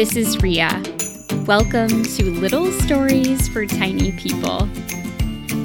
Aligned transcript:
this 0.00 0.16
is 0.16 0.38
Rhea. 0.38 0.82
Welcome 1.44 2.04
to 2.04 2.30
Little 2.30 2.72
Stories 2.72 3.48
for 3.48 3.66
Tiny 3.66 4.12
People. 4.12 4.66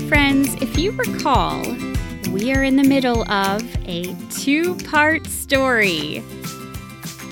Friends, 0.09 0.53
if 0.55 0.77
you 0.77 0.91
recall, 0.91 1.63
we 2.31 2.51
are 2.53 2.61
in 2.61 2.75
the 2.75 2.83
middle 2.83 3.21
of 3.31 3.63
a 3.87 4.13
two 4.31 4.75
part 4.89 5.25
story. 5.27 6.21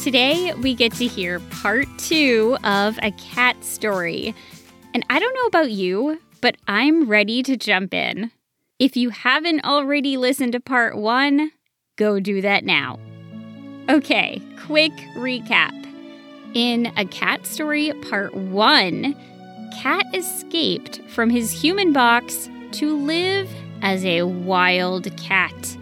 Today, 0.01 0.53
we 0.53 0.73
get 0.73 0.93
to 0.93 1.05
hear 1.05 1.41
part 1.41 1.87
two 1.97 2.57
of 2.63 2.97
a 3.01 3.11
cat 3.11 3.61
story. 3.65 4.33
And 4.93 5.05
I 5.09 5.19
don't 5.19 5.35
know 5.35 5.47
about 5.47 5.71
you, 5.71 6.21
but 6.39 6.55
I'm 6.69 7.09
ready 7.09 7.43
to 7.43 7.57
jump 7.57 7.93
in. 7.93 8.31
If 8.79 8.95
you 8.95 9.09
haven't 9.09 9.65
already 9.65 10.15
listened 10.15 10.53
to 10.53 10.61
part 10.61 10.95
one, 10.95 11.51
go 11.97 12.21
do 12.21 12.39
that 12.39 12.63
now. 12.63 12.97
Okay, 13.89 14.41
quick 14.57 14.93
recap. 15.17 15.82
In 16.53 16.93
A 16.97 17.05
Cat 17.05 17.47
Story 17.47 17.91
Part 18.09 18.35
1, 18.35 19.15
Cat 19.81 20.05
escaped 20.13 21.01
from 21.09 21.31
his 21.31 21.51
human 21.51 21.93
box 21.93 22.47
to 22.73 22.95
live 22.95 23.49
as 23.81 24.05
a 24.05 24.21
wild 24.21 25.15
cat. 25.17 25.77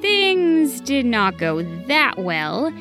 Things 0.00 0.80
did 0.80 1.04
not 1.04 1.36
go 1.36 1.62
that 1.86 2.18
well, 2.18 2.72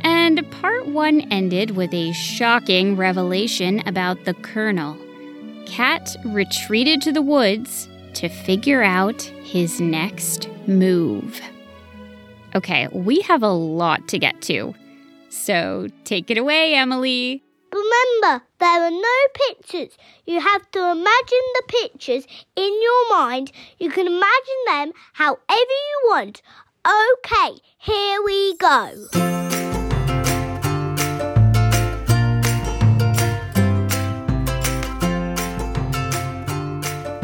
and 0.00 0.50
Part 0.50 0.86
1 0.86 1.20
ended 1.30 1.72
with 1.72 1.92
a 1.92 2.12
shocking 2.12 2.96
revelation 2.96 3.86
about 3.86 4.24
the 4.24 4.32
Colonel. 4.32 4.96
Cat 5.66 6.16
retreated 6.24 7.02
to 7.02 7.12
the 7.12 7.20
woods 7.20 7.86
to 8.14 8.30
figure 8.30 8.82
out 8.82 9.20
his 9.20 9.78
next 9.78 10.48
move. 10.66 11.38
Okay, 12.54 12.88
we 12.92 13.20
have 13.20 13.42
a 13.42 13.52
lot 13.52 14.08
to 14.08 14.18
get 14.18 14.40
to. 14.42 14.74
So 15.32 15.88
take 16.04 16.30
it 16.30 16.36
away, 16.36 16.74
Emily. 16.74 17.42
Remember, 17.72 18.44
there 18.58 18.82
are 18.82 18.90
no 18.90 19.16
pictures. 19.48 19.96
You 20.26 20.40
have 20.40 20.70
to 20.72 20.78
imagine 20.78 21.46
the 21.54 21.62
pictures 21.68 22.26
in 22.54 22.82
your 22.82 23.10
mind. 23.10 23.50
You 23.78 23.90
can 23.90 24.06
imagine 24.06 24.62
them 24.66 24.92
however 25.14 25.40
you 25.48 26.02
want. 26.10 26.42
Okay, 26.86 27.60
here 27.78 28.22
we 28.22 28.56
go. 28.58 28.92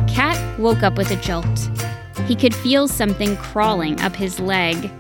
Cat 0.09 0.59
woke 0.59 0.83
up 0.83 0.97
with 0.97 1.11
a 1.11 1.17
jolt. 1.21 1.71
He 2.27 2.35
could 2.35 2.55
feel 2.55 2.89
something 2.89 3.37
crawling 3.37 4.01
up 4.01 4.17
his 4.17 4.41
leg. 4.41 4.91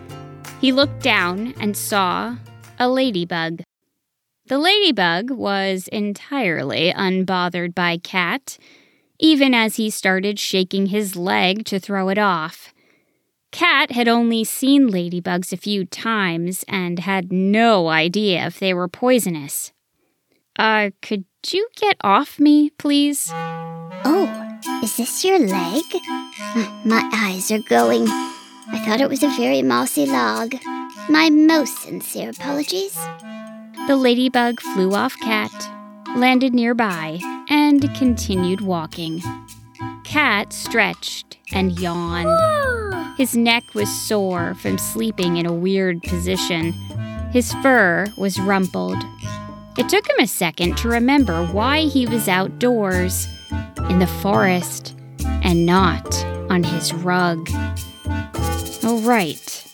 He 0.61 0.72
looked 0.72 1.03
down 1.03 1.55
and 1.59 1.75
saw 1.75 2.37
a 2.79 2.89
ladybug. 2.89 3.62
The 4.47 4.59
ladybug 4.59 5.31
was 5.31 5.89
entirely 5.89 6.93
unbothered 6.93 7.75
by 7.75 7.98
Cat, 7.98 8.57
even 9.19 9.53
as 9.53 9.77
he 9.77 9.91
started 9.91 10.39
shaking 10.39 10.87
his 10.87 11.17
leg 11.17 11.65
to 11.67 11.79
throw 11.79 12.09
it 12.09 12.19
off. 12.19 12.73
Cat 13.51 13.91
had 13.91 14.09
only 14.09 14.45
seen 14.45 14.91
ladybugs 14.91 15.53
a 15.53 15.56
few 15.56 15.84
times 15.84 16.65
and 16.69 17.01
had 17.01 17.33
no 17.33 17.89
idea 17.89 18.47
if 18.47 18.59
they 18.59 18.73
were 18.73 18.89
poisonous. 18.89 19.73
Uh, 20.59 20.91
could 21.03 21.25
you 21.51 21.69
get 21.77 21.97
off 22.03 22.39
me, 22.39 22.71
please? 22.71 23.31
Oh, 23.33 24.59
is 24.83 24.97
this 24.97 25.25
your 25.25 25.39
leg? 25.39 25.84
My 26.84 27.09
eyes 27.12 27.51
are 27.51 27.62
going. 27.69 28.06
I 28.09 28.83
thought 28.84 29.01
it 29.01 29.09
was 29.09 29.23
a 29.23 29.29
very 29.37 29.62
mossy 29.62 30.06
log. 30.06 30.55
My 31.11 31.31
most 31.31 31.78
sincere 31.83 32.31
apologies. 32.31 32.95
The 33.87 33.97
ladybug 33.97 34.60
flew 34.60 34.94
off 34.94 35.19
Cat, 35.21 35.50
landed 36.16 36.53
nearby, 36.53 37.19
and 37.49 37.82
continued 37.97 38.60
walking. 38.60 39.22
Cat 40.05 40.53
stretched 40.53 41.38
and 41.50 41.81
yawned. 41.81 42.28
His 43.16 43.34
neck 43.34 43.62
was 43.75 43.88
sore 44.06 44.55
from 44.56 44.77
sleeping 44.77 45.38
in 45.38 45.47
a 45.47 45.53
weird 45.53 46.03
position. 46.03 46.72
His 47.32 47.55
fur 47.62 48.06
was 48.19 48.38
rumpled. 48.38 49.03
It 49.78 49.88
took 49.88 50.06
him 50.06 50.21
a 50.21 50.27
second 50.27 50.77
to 50.78 50.88
remember 50.88 51.47
why 51.47 51.82
he 51.82 52.05
was 52.06 52.28
outdoors, 52.28 53.27
in 53.88 53.99
the 53.99 54.06
forest, 54.21 54.94
and 55.25 55.65
not 55.65 56.22
on 56.50 56.65
his 56.65 56.93
rug. 56.93 57.49
Oh, 58.82 59.00
right. 59.05 59.68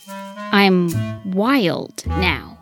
I'm 0.55 1.33
wild 1.33 2.07
now. 2.07 2.57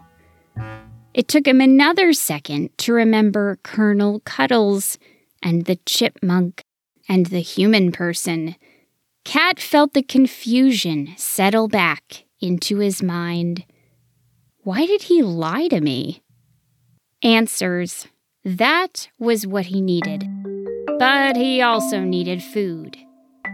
It 1.12 1.28
took 1.28 1.46
him 1.46 1.60
another 1.60 2.14
second 2.14 2.70
to 2.78 2.94
remember 2.94 3.58
Colonel 3.62 4.20
Cuddles 4.20 4.98
and 5.42 5.66
the 5.66 5.76
chipmunk 5.84 6.64
and 7.06 7.26
the 7.26 7.40
human 7.40 7.92
person. 7.92 8.56
Cat 9.26 9.60
felt 9.60 9.92
the 9.92 10.02
confusion 10.02 11.12
settle 11.18 11.68
back 11.68 12.24
into 12.40 12.78
his 12.78 13.02
mind. 13.02 13.66
Why 14.62 14.86
did 14.86 15.02
he 15.02 15.20
lie 15.20 15.68
to 15.68 15.82
me? 15.82 16.22
Answers. 17.22 18.06
That 18.42 19.10
was 19.18 19.46
what 19.46 19.66
he 19.66 19.82
needed. 19.82 20.26
But 20.98 21.36
he 21.36 21.60
also 21.60 22.00
needed 22.00 22.42
food. 22.42 22.96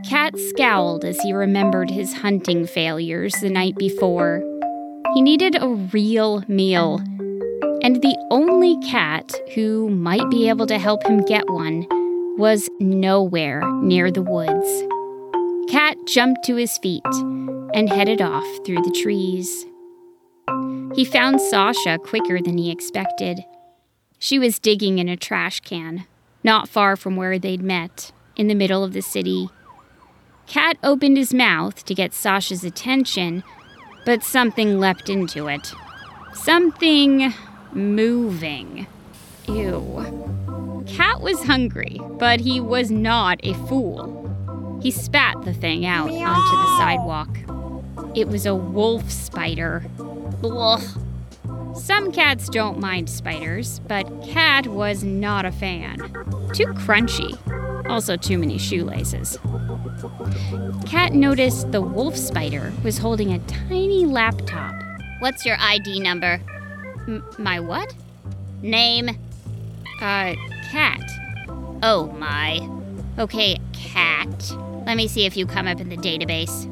Cat 0.04 0.38
scowled 0.38 1.04
as 1.04 1.20
he 1.20 1.32
remembered 1.32 1.90
his 1.90 2.12
hunting 2.12 2.66
failures 2.66 3.34
the 3.40 3.50
night 3.50 3.76
before. 3.76 4.42
He 5.14 5.22
needed 5.22 5.56
a 5.60 5.68
real 5.68 6.44
meal. 6.48 7.00
And 7.82 8.02
the 8.02 8.16
only 8.30 8.76
cat 8.88 9.32
who 9.54 9.88
might 9.90 10.28
be 10.30 10.48
able 10.48 10.66
to 10.66 10.78
help 10.78 11.06
him 11.06 11.22
get 11.22 11.48
one 11.50 11.86
was 12.36 12.68
nowhere 12.80 13.62
near 13.80 14.10
the 14.10 14.22
woods. 14.22 14.84
Cat 15.70 15.96
jumped 16.06 16.44
to 16.44 16.56
his 16.56 16.78
feet 16.78 17.04
and 17.74 17.88
headed 17.88 18.22
off 18.22 18.46
through 18.64 18.82
the 18.82 18.98
trees. 19.02 19.66
He 20.94 21.04
found 21.04 21.40
Sasha 21.40 21.98
quicker 21.98 22.40
than 22.40 22.56
he 22.58 22.70
expected. 22.70 23.44
She 24.18 24.38
was 24.38 24.58
digging 24.58 24.98
in 24.98 25.08
a 25.08 25.16
trash 25.16 25.60
can, 25.60 26.06
not 26.42 26.68
far 26.68 26.96
from 26.96 27.16
where 27.16 27.38
they'd 27.38 27.62
met, 27.62 28.12
in 28.36 28.48
the 28.48 28.54
middle 28.54 28.82
of 28.82 28.92
the 28.92 29.02
city. 29.02 29.48
Cat 30.48 30.78
opened 30.82 31.18
his 31.18 31.34
mouth 31.34 31.84
to 31.84 31.94
get 31.94 32.14
Sasha's 32.14 32.64
attention, 32.64 33.44
but 34.06 34.24
something 34.24 34.80
leapt 34.80 35.10
into 35.10 35.46
it. 35.46 35.72
Something 36.32 37.34
moving. 37.72 38.86
Ew. 39.46 40.84
Cat 40.86 41.20
was 41.20 41.44
hungry, 41.44 42.00
but 42.18 42.40
he 42.40 42.60
was 42.60 42.90
not 42.90 43.38
a 43.42 43.52
fool. 43.66 44.78
He 44.82 44.90
spat 44.90 45.44
the 45.44 45.52
thing 45.52 45.84
out 45.84 46.08
onto 46.08 46.16
the 46.18 46.78
sidewalk. 46.78 47.28
It 48.16 48.28
was 48.28 48.46
a 48.46 48.54
wolf 48.54 49.10
spider. 49.10 49.84
Ugh. 50.42 50.82
Some 51.76 52.10
cats 52.10 52.48
don't 52.48 52.80
mind 52.80 53.10
spiders, 53.10 53.80
but 53.80 54.04
Cat 54.22 54.66
was 54.66 55.04
not 55.04 55.44
a 55.44 55.52
fan. 55.52 55.98
Too 56.54 56.68
crunchy. 56.68 57.38
Also, 57.88 58.16
too 58.16 58.38
many 58.38 58.58
shoelaces. 58.58 59.38
Cat 60.86 61.14
noticed 61.14 61.72
the 61.72 61.80
wolf 61.80 62.16
spider 62.16 62.72
was 62.84 62.98
holding 62.98 63.32
a 63.32 63.38
tiny 63.40 64.04
laptop. 64.04 64.74
What's 65.20 65.44
your 65.46 65.56
ID 65.58 66.00
number? 66.00 66.40
M- 67.06 67.24
my 67.38 67.60
what? 67.60 67.94
Name? 68.62 69.08
Uh, 70.00 70.34
Cat. 70.70 71.00
Oh 71.82 72.12
my. 72.18 72.68
Okay, 73.18 73.58
cat. 73.72 74.52
Let 74.86 74.96
me 74.96 75.08
see 75.08 75.24
if 75.26 75.36
you 75.36 75.46
come 75.46 75.66
up 75.66 75.80
in 75.80 75.88
the 75.88 75.96
database. 75.96 76.66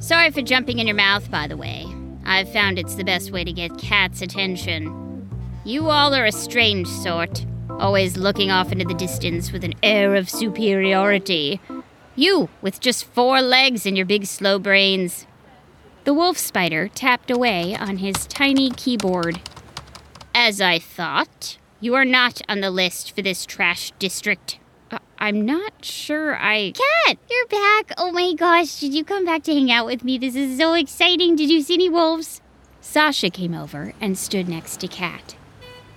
Sorry 0.00 0.30
for 0.30 0.42
jumping 0.42 0.78
in 0.78 0.86
your 0.86 0.96
mouth, 0.96 1.30
by 1.30 1.46
the 1.46 1.56
way. 1.56 1.86
I've 2.24 2.52
found 2.52 2.78
it's 2.78 2.94
the 2.94 3.04
best 3.04 3.30
way 3.30 3.44
to 3.44 3.52
get 3.52 3.76
Cat's 3.78 4.22
attention. 4.22 5.28
You 5.64 5.88
all 5.90 6.14
are 6.14 6.24
a 6.24 6.32
strange 6.32 6.88
sort, 6.88 7.44
always 7.78 8.16
looking 8.16 8.50
off 8.50 8.72
into 8.72 8.84
the 8.84 8.94
distance 8.94 9.52
with 9.52 9.64
an 9.64 9.74
air 9.82 10.14
of 10.14 10.30
superiority. 10.30 11.60
You, 12.16 12.48
with 12.62 12.80
just 12.80 13.04
four 13.04 13.42
legs 13.42 13.86
and 13.86 13.96
your 13.96 14.06
big 14.06 14.26
slow 14.26 14.58
brains. 14.58 15.26
The 16.04 16.14
wolf 16.14 16.38
spider 16.38 16.88
tapped 16.88 17.30
away 17.30 17.74
on 17.74 17.98
his 17.98 18.26
tiny 18.26 18.70
keyboard. 18.70 19.40
As 20.34 20.60
I 20.60 20.78
thought, 20.78 21.58
you 21.80 21.94
are 21.94 22.04
not 22.04 22.42
on 22.48 22.60
the 22.60 22.70
list 22.70 23.14
for 23.14 23.22
this 23.22 23.46
trash 23.46 23.92
district. 23.98 24.58
Uh, 24.90 24.98
I'm 25.18 25.44
not 25.44 25.84
sure 25.84 26.36
I. 26.36 26.72
Cat, 26.72 27.18
you're 27.30 27.46
back. 27.46 27.92
Oh 27.96 28.12
my 28.12 28.34
gosh, 28.34 28.80
did 28.80 28.94
you 28.94 29.04
come 29.04 29.24
back 29.24 29.42
to 29.44 29.54
hang 29.54 29.70
out 29.70 29.86
with 29.86 30.04
me? 30.04 30.18
This 30.18 30.36
is 30.36 30.58
so 30.58 30.74
exciting. 30.74 31.36
Did 31.36 31.50
you 31.50 31.62
see 31.62 31.74
any 31.74 31.88
wolves? 31.88 32.40
Sasha 32.80 33.30
came 33.30 33.54
over 33.54 33.94
and 34.00 34.18
stood 34.18 34.48
next 34.48 34.78
to 34.80 34.88
Cat. 34.88 35.36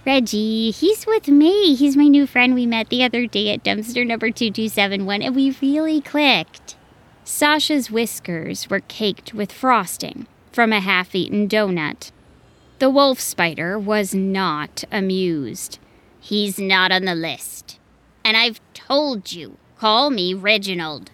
Reggie, 0.07 0.71
he's 0.71 1.06
with 1.06 1.27
me. 1.27 1.75
He's 1.75 1.98
my 1.98 2.07
new 2.07 2.25
friend 2.25 2.56
we 2.56 2.65
met 2.65 2.88
the 2.88 3.04
other 3.04 3.27
day 3.27 3.54
at 3.54 3.62
dumpster 3.62 4.07
number 4.07 4.27
2271, 4.27 5.21
and 5.21 5.36
we 5.36 5.54
really 5.62 6.00
clicked. 6.00 6.77
Sasha's 7.25 7.92
whiskers 7.92 8.69
were 8.69 8.80
caked 8.80 9.33
with 9.33 9.51
frosting 9.51 10.25
from 10.54 10.71
a 10.71 10.80
half 10.80 11.13
eaten 11.13 11.50
donut. 11.50 12.13
The 12.80 12.89
wolf 12.89 13.19
spider 13.19 13.77
was 13.77 14.15
not 14.15 14.86
amused. 14.94 15.77
He's 16.21 16.57
not 16.57 16.94
on 16.94 17.03
the 17.03 17.13
list. 17.13 17.77
And 18.24 18.38
I've 18.38 18.62
told 18.74 19.33
you, 19.33 19.57
call 19.77 20.10
me 20.10 20.33
Reginald. 20.33 21.12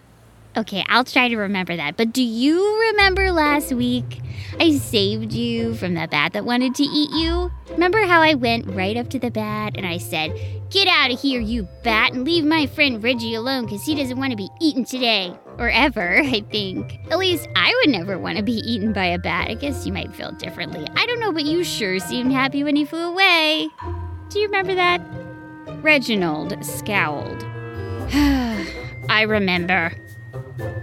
Okay, 0.55 0.85
I'll 0.87 1.03
try 1.03 1.29
to 1.29 1.37
remember 1.37 1.75
that. 1.75 1.97
But 1.97 2.13
do 2.13 2.21
you 2.21 2.79
remember 2.91 3.31
last 3.31 3.73
week 3.73 4.21
I 4.59 4.77
saved 4.77 5.33
you 5.33 5.73
from 5.75 5.95
the 5.95 6.07
bat 6.07 6.33
that 6.33 6.45
wanted 6.45 6.75
to 6.75 6.83
eat 6.83 7.09
you? 7.09 7.51
Remember 7.71 8.05
how 8.05 8.21
I 8.21 8.35
went 8.35 8.67
right 8.67 8.95
up 8.95 9.09
to 9.11 9.19
the 9.19 9.31
bat 9.31 9.73
and 9.75 9.87
I 9.87 9.97
said, 9.97 10.31
Get 10.69 10.87
out 10.87 11.11
of 11.11 11.19
here, 11.19 11.39
you 11.39 11.67
bat, 11.83 12.13
and 12.13 12.23
leave 12.23 12.45
my 12.45 12.67
friend 12.67 13.03
Reggie 13.03 13.33
alone 13.33 13.65
because 13.65 13.83
he 13.83 13.95
doesn't 13.95 14.17
want 14.17 14.29
to 14.31 14.37
be 14.37 14.49
eaten 14.61 14.85
today. 14.85 15.35
Or 15.57 15.69
ever, 15.69 16.17
I 16.23 16.41
think. 16.51 16.99
At 17.09 17.17
least 17.17 17.47
I 17.55 17.73
would 17.81 17.91
never 17.91 18.19
want 18.19 18.37
to 18.37 18.43
be 18.43 18.53
eaten 18.53 18.93
by 18.93 19.05
a 19.05 19.17
bat. 19.17 19.49
I 19.49 19.55
guess 19.55 19.87
you 19.87 19.93
might 19.93 20.15
feel 20.15 20.31
differently. 20.33 20.85
I 20.95 21.05
don't 21.07 21.19
know, 21.19 21.31
but 21.31 21.45
you 21.45 21.63
sure 21.63 21.97
seemed 21.99 22.31
happy 22.31 22.63
when 22.63 22.75
he 22.75 22.85
flew 22.85 23.11
away. 23.11 23.69
Do 24.29 24.39
you 24.39 24.45
remember 24.45 24.75
that? 24.75 25.01
Reginald 25.81 26.63
scowled. 26.63 27.43
I 29.09 29.25
remember. 29.27 29.93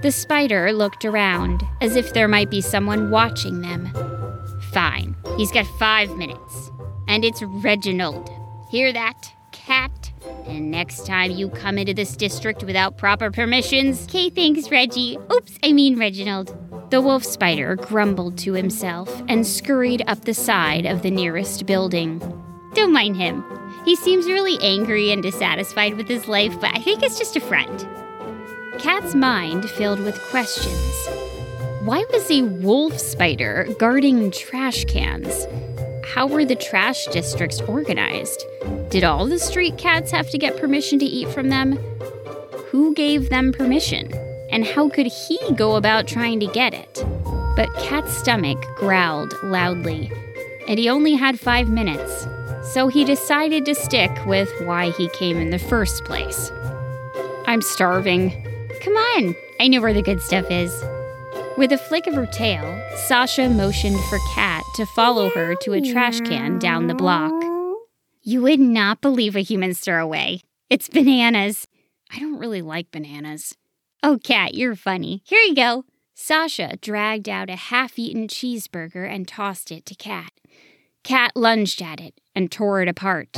The 0.02 0.10
spider 0.10 0.72
looked 0.72 1.04
around, 1.04 1.62
as 1.80 1.96
if 1.96 2.12
there 2.12 2.28
might 2.28 2.50
be 2.50 2.60
someone 2.60 3.10
watching 3.10 3.60
them. 3.60 3.90
Fine. 4.72 5.16
He's 5.36 5.52
got 5.52 5.66
five 5.78 6.16
minutes. 6.16 6.70
And 7.08 7.24
it's 7.24 7.42
Reginald. 7.42 8.30
Hear 8.70 8.92
that, 8.92 9.32
cat? 9.52 10.12
And 10.46 10.70
next 10.70 11.06
time 11.06 11.32
you 11.32 11.48
come 11.48 11.78
into 11.78 11.94
this 11.94 12.16
district 12.16 12.64
without 12.64 12.98
proper 12.98 13.30
permissions. 13.30 14.04
Okay, 14.04 14.30
thanks, 14.30 14.70
Reggie. 14.70 15.18
Oops, 15.32 15.58
I 15.62 15.72
mean 15.72 15.98
Reginald. 15.98 16.56
The 16.90 17.00
wolf 17.00 17.24
spider 17.24 17.76
grumbled 17.76 18.38
to 18.38 18.52
himself 18.54 19.22
and 19.28 19.46
scurried 19.46 20.02
up 20.06 20.24
the 20.24 20.34
side 20.34 20.86
of 20.86 21.02
the 21.02 21.10
nearest 21.10 21.66
building. 21.66 22.18
Don't 22.74 22.92
mind 22.92 23.16
him. 23.16 23.44
He 23.84 23.96
seems 23.96 24.26
really 24.26 24.58
angry 24.60 25.10
and 25.10 25.22
dissatisfied 25.22 25.96
with 25.96 26.08
his 26.08 26.28
life, 26.28 26.60
but 26.60 26.76
I 26.76 26.80
think 26.80 27.02
it's 27.02 27.18
just 27.18 27.36
a 27.36 27.40
friend. 27.40 27.86
Cat's 28.80 29.14
mind 29.14 29.68
filled 29.68 30.00
with 30.00 30.18
questions. 30.30 31.08
Why 31.82 32.02
was 32.10 32.30
a 32.30 32.40
wolf 32.40 32.98
spider 32.98 33.68
guarding 33.78 34.30
trash 34.30 34.86
cans? 34.86 35.46
How 36.02 36.26
were 36.26 36.46
the 36.46 36.54
trash 36.54 37.04
districts 37.08 37.60
organized? 37.60 38.42
Did 38.88 39.04
all 39.04 39.26
the 39.26 39.38
street 39.38 39.76
cats 39.76 40.10
have 40.12 40.30
to 40.30 40.38
get 40.38 40.56
permission 40.56 40.98
to 40.98 41.04
eat 41.04 41.28
from 41.28 41.50
them? 41.50 41.72
Who 42.70 42.94
gave 42.94 43.28
them 43.28 43.52
permission? 43.52 44.10
And 44.50 44.64
how 44.64 44.88
could 44.88 45.08
he 45.08 45.38
go 45.56 45.76
about 45.76 46.08
trying 46.08 46.40
to 46.40 46.46
get 46.46 46.72
it? 46.72 47.04
But 47.56 47.68
Cat's 47.74 48.16
stomach 48.16 48.64
growled 48.76 49.34
loudly, 49.42 50.10
and 50.66 50.78
he 50.78 50.88
only 50.88 51.12
had 51.12 51.38
five 51.38 51.68
minutes, 51.68 52.26
so 52.72 52.88
he 52.88 53.04
decided 53.04 53.66
to 53.66 53.74
stick 53.74 54.10
with 54.24 54.50
why 54.64 54.88
he 54.88 55.10
came 55.10 55.36
in 55.36 55.50
the 55.50 55.58
first 55.58 56.02
place. 56.06 56.50
I'm 57.44 57.60
starving, 57.60 58.46
Come 58.80 58.94
on, 58.94 59.34
I 59.60 59.68
know 59.68 59.80
where 59.80 59.92
the 59.92 60.02
good 60.02 60.22
stuff 60.22 60.50
is. 60.50 60.72
With 61.58 61.72
a 61.72 61.78
flick 61.78 62.06
of 62.06 62.14
her 62.14 62.26
tail, 62.26 62.82
Sasha 63.06 63.48
motioned 63.50 64.00
for 64.08 64.18
Cat 64.34 64.64
to 64.76 64.86
follow 64.86 65.28
her 65.30 65.54
to 65.56 65.74
a 65.74 65.80
trash 65.80 66.20
can 66.20 66.58
down 66.58 66.86
the 66.86 66.94
block. 66.94 67.32
You 68.22 68.40
would 68.42 68.60
not 68.60 69.00
believe 69.00 69.34
what 69.34 69.50
humans 69.50 69.80
throw 69.80 70.02
away. 70.02 70.40
It's 70.70 70.88
bananas. 70.88 71.66
I 72.10 72.18
don't 72.18 72.38
really 72.38 72.62
like 72.62 72.90
bananas. 72.90 73.54
Oh, 74.02 74.18
Cat, 74.22 74.54
you're 74.54 74.76
funny. 74.76 75.22
Here 75.26 75.40
you 75.40 75.54
go. 75.54 75.84
Sasha 76.14 76.78
dragged 76.80 77.28
out 77.28 77.50
a 77.50 77.56
half 77.56 77.98
eaten 77.98 78.28
cheeseburger 78.28 79.06
and 79.06 79.28
tossed 79.28 79.70
it 79.70 79.84
to 79.86 79.94
Cat. 79.94 80.32
Cat 81.04 81.32
lunged 81.34 81.82
at 81.82 82.00
it 82.00 82.14
and 82.34 82.50
tore 82.50 82.80
it 82.82 82.88
apart. 82.88 83.36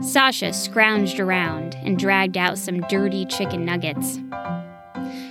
Sasha 0.00 0.50
scrounged 0.50 1.20
around 1.20 1.74
and 1.76 1.98
dragged 1.98 2.36
out 2.36 2.58
some 2.58 2.80
dirty 2.82 3.24
chicken 3.26 3.64
nuggets. 3.64 4.18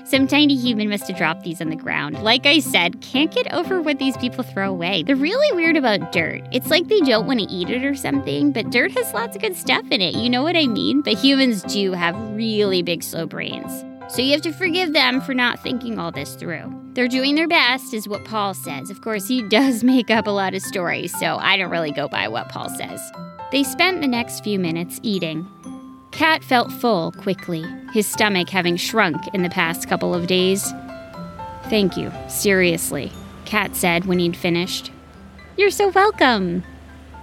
Some 0.09 0.25
tiny 0.25 0.55
human 0.55 0.89
must 0.89 1.07
have 1.07 1.17
dropped 1.17 1.43
these 1.43 1.61
on 1.61 1.69
the 1.69 1.75
ground. 1.75 2.23
Like 2.23 2.47
I 2.47 2.61
said, 2.61 2.99
can't 2.99 3.31
get 3.31 3.53
over 3.53 3.79
what 3.79 3.99
these 3.99 4.17
people 4.17 4.43
throw 4.43 4.71
away. 4.71 5.03
They're 5.03 5.15
really 5.15 5.55
weird 5.55 5.77
about 5.77 6.11
dirt. 6.11 6.41
It's 6.51 6.71
like 6.71 6.87
they 6.87 7.01
don't 7.01 7.27
want 7.27 7.41
to 7.41 7.45
eat 7.45 7.69
it 7.69 7.85
or 7.85 7.93
something, 7.93 8.51
but 8.51 8.71
dirt 8.71 8.91
has 8.93 9.13
lots 9.13 9.35
of 9.35 9.43
good 9.43 9.55
stuff 9.55 9.85
in 9.91 10.01
it. 10.01 10.15
You 10.15 10.27
know 10.31 10.41
what 10.41 10.55
I 10.55 10.65
mean? 10.65 11.01
But 11.01 11.13
humans 11.13 11.61
do 11.61 11.91
have 11.91 12.15
really 12.35 12.81
big, 12.81 13.03
slow 13.03 13.27
brains. 13.27 13.85
So 14.11 14.23
you 14.23 14.31
have 14.31 14.41
to 14.41 14.51
forgive 14.51 14.93
them 14.93 15.21
for 15.21 15.35
not 15.35 15.61
thinking 15.61 15.99
all 15.99 16.11
this 16.11 16.33
through. 16.33 16.73
They're 16.93 17.07
doing 17.07 17.35
their 17.35 17.47
best, 17.47 17.93
is 17.93 18.07
what 18.07 18.25
Paul 18.25 18.55
says. 18.55 18.89
Of 18.89 19.01
course, 19.01 19.27
he 19.27 19.43
does 19.49 19.83
make 19.83 20.09
up 20.09 20.25
a 20.25 20.31
lot 20.31 20.55
of 20.55 20.63
stories, 20.63 21.15
so 21.19 21.37
I 21.37 21.55
don't 21.55 21.69
really 21.69 21.91
go 21.91 22.07
by 22.07 22.29
what 22.29 22.49
Paul 22.49 22.69
says. 22.69 22.99
They 23.51 23.63
spent 23.63 24.01
the 24.01 24.07
next 24.07 24.43
few 24.43 24.57
minutes 24.57 24.99
eating. 25.03 25.47
Cat 26.19 26.43
felt 26.43 26.69
full 26.69 27.13
quickly, 27.13 27.65
his 27.93 28.05
stomach 28.05 28.49
having 28.49 28.75
shrunk 28.75 29.33
in 29.33 29.41
the 29.41 29.49
past 29.49 29.87
couple 29.87 30.13
of 30.13 30.27
days. 30.27 30.69
Thank 31.69 31.95
you, 31.95 32.11
seriously, 32.27 33.13
Cat 33.45 33.73
said 33.73 34.03
when 34.03 34.19
he'd 34.19 34.35
finished. 34.35 34.91
You're 35.55 35.69
so 35.71 35.87
welcome. 35.87 36.65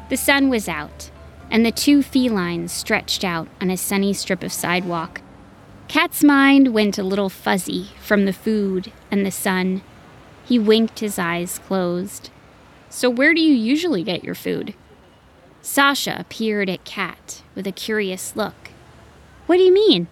The 0.08 0.16
sun 0.16 0.48
was 0.48 0.66
out, 0.66 1.10
and 1.50 1.62
the 1.62 1.72
two 1.72 2.02
felines 2.02 2.72
stretched 2.72 3.22
out 3.22 3.48
on 3.60 3.68
a 3.68 3.76
sunny 3.76 4.14
strip 4.14 4.42
of 4.42 4.50
sidewalk. 4.50 5.20
Cat's 5.88 6.24
mind 6.24 6.72
went 6.72 6.96
a 6.96 7.02
little 7.02 7.28
fuzzy 7.28 7.90
from 8.00 8.24
the 8.24 8.32
food 8.32 8.90
and 9.10 9.26
the 9.26 9.30
sun. 9.30 9.82
He 10.46 10.58
winked 10.58 11.00
his 11.00 11.18
eyes 11.18 11.58
closed. 11.58 12.30
So, 12.88 13.10
where 13.10 13.34
do 13.34 13.42
you 13.42 13.52
usually 13.52 14.02
get 14.02 14.24
your 14.24 14.34
food? 14.34 14.72
Sasha 15.60 16.24
peered 16.30 16.70
at 16.70 16.86
Cat 16.86 17.42
with 17.54 17.66
a 17.66 17.72
curious 17.72 18.34
look. 18.34 18.65
What 19.46 19.58
do 19.58 19.62
you 19.62 19.72
mean? 19.72 20.08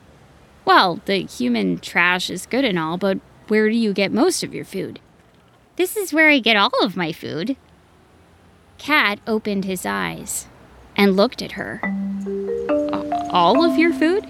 Well, 0.64 1.00
the 1.04 1.24
human 1.24 1.78
trash 1.78 2.30
is 2.30 2.46
good 2.46 2.64
and 2.64 2.78
all, 2.78 2.96
but 2.96 3.18
where 3.48 3.68
do 3.68 3.76
you 3.76 3.92
get 3.92 4.12
most 4.12 4.42
of 4.44 4.54
your 4.54 4.64
food? 4.64 5.00
This 5.76 5.96
is 5.96 6.12
where 6.12 6.30
I 6.30 6.38
get 6.38 6.56
all 6.56 6.70
of 6.82 6.96
my 6.96 7.12
food. 7.12 7.56
Cat 8.78 9.18
opened 9.26 9.64
his 9.64 9.84
eyes 9.84 10.46
and 10.96 11.16
looked 11.16 11.42
at 11.42 11.52
her. 11.52 11.80
All 13.30 13.64
of 13.64 13.76
your 13.76 13.92
food? 13.92 14.26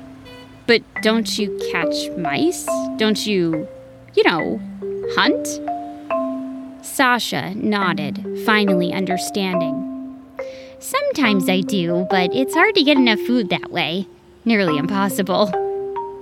But 0.67 0.83
don't 1.03 1.39
you 1.39 1.59
catch 1.71 2.09
mice? 2.17 2.67
Don't 2.97 3.27
you, 3.27 3.69
you 4.15 4.23
know, 4.25 4.59
hunt? 5.15 5.47
Sasha 6.85 7.55
nodded, 7.55 8.25
finally 8.47 8.93
understanding. 8.93 9.83
Sometimes 10.79 11.49
I 11.49 11.61
do, 11.61 12.07
but 12.09 12.35
it's 12.35 12.55
hard 12.55 12.75
to 12.77 12.83
get 12.83 12.97
enough 12.97 13.21
food 13.21 13.51
that 13.51 13.71
way 13.71 14.07
nearly 14.45 14.79
impossible. 14.79 15.47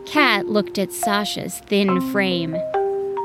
Cat 0.07 0.47
looked 0.47 0.79
at 0.79 0.93
Sasha's 0.93 1.59
thin 1.61 2.01
frame. 2.13 2.57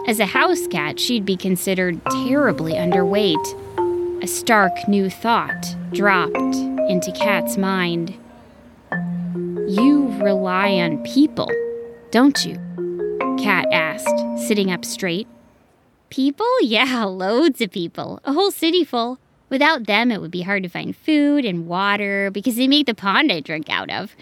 As 0.07 0.19
a 0.19 0.25
house 0.25 0.67
cat, 0.67 0.99
she'd 0.99 1.25
be 1.25 1.35
considered 1.35 1.99
terribly 2.27 2.73
underweight. 2.73 4.23
A 4.23 4.27
stark 4.27 4.87
new 4.87 5.09
thought 5.09 5.75
dropped 5.91 6.55
into 6.89 7.11
Cat's 7.11 7.57
mind. 7.57 8.15
You 9.67 10.07
rely 10.23 10.75
on 10.75 11.03
people, 11.03 11.51
don't 12.11 12.45
you? 12.45 12.55
Cat 13.37 13.67
asked, 13.71 14.47
sitting 14.47 14.71
up 14.71 14.85
straight. 14.85 15.27
People? 16.09 16.45
Yeah, 16.61 17.03
loads 17.03 17.61
of 17.61 17.71
people. 17.71 18.19
A 18.23 18.33
whole 18.33 18.51
city 18.51 18.83
full. 18.83 19.19
Without 19.49 19.85
them, 19.87 20.11
it 20.11 20.19
would 20.19 20.31
be 20.31 20.41
hard 20.41 20.63
to 20.63 20.69
find 20.69 20.95
food 20.95 21.45
and 21.45 21.67
water 21.67 22.31
because 22.31 22.55
they 22.55 22.67
make 22.67 22.85
the 22.85 22.93
pond 22.93 23.31
I 23.31 23.39
drink 23.39 23.69
out 23.69 23.89
of. 23.89 24.15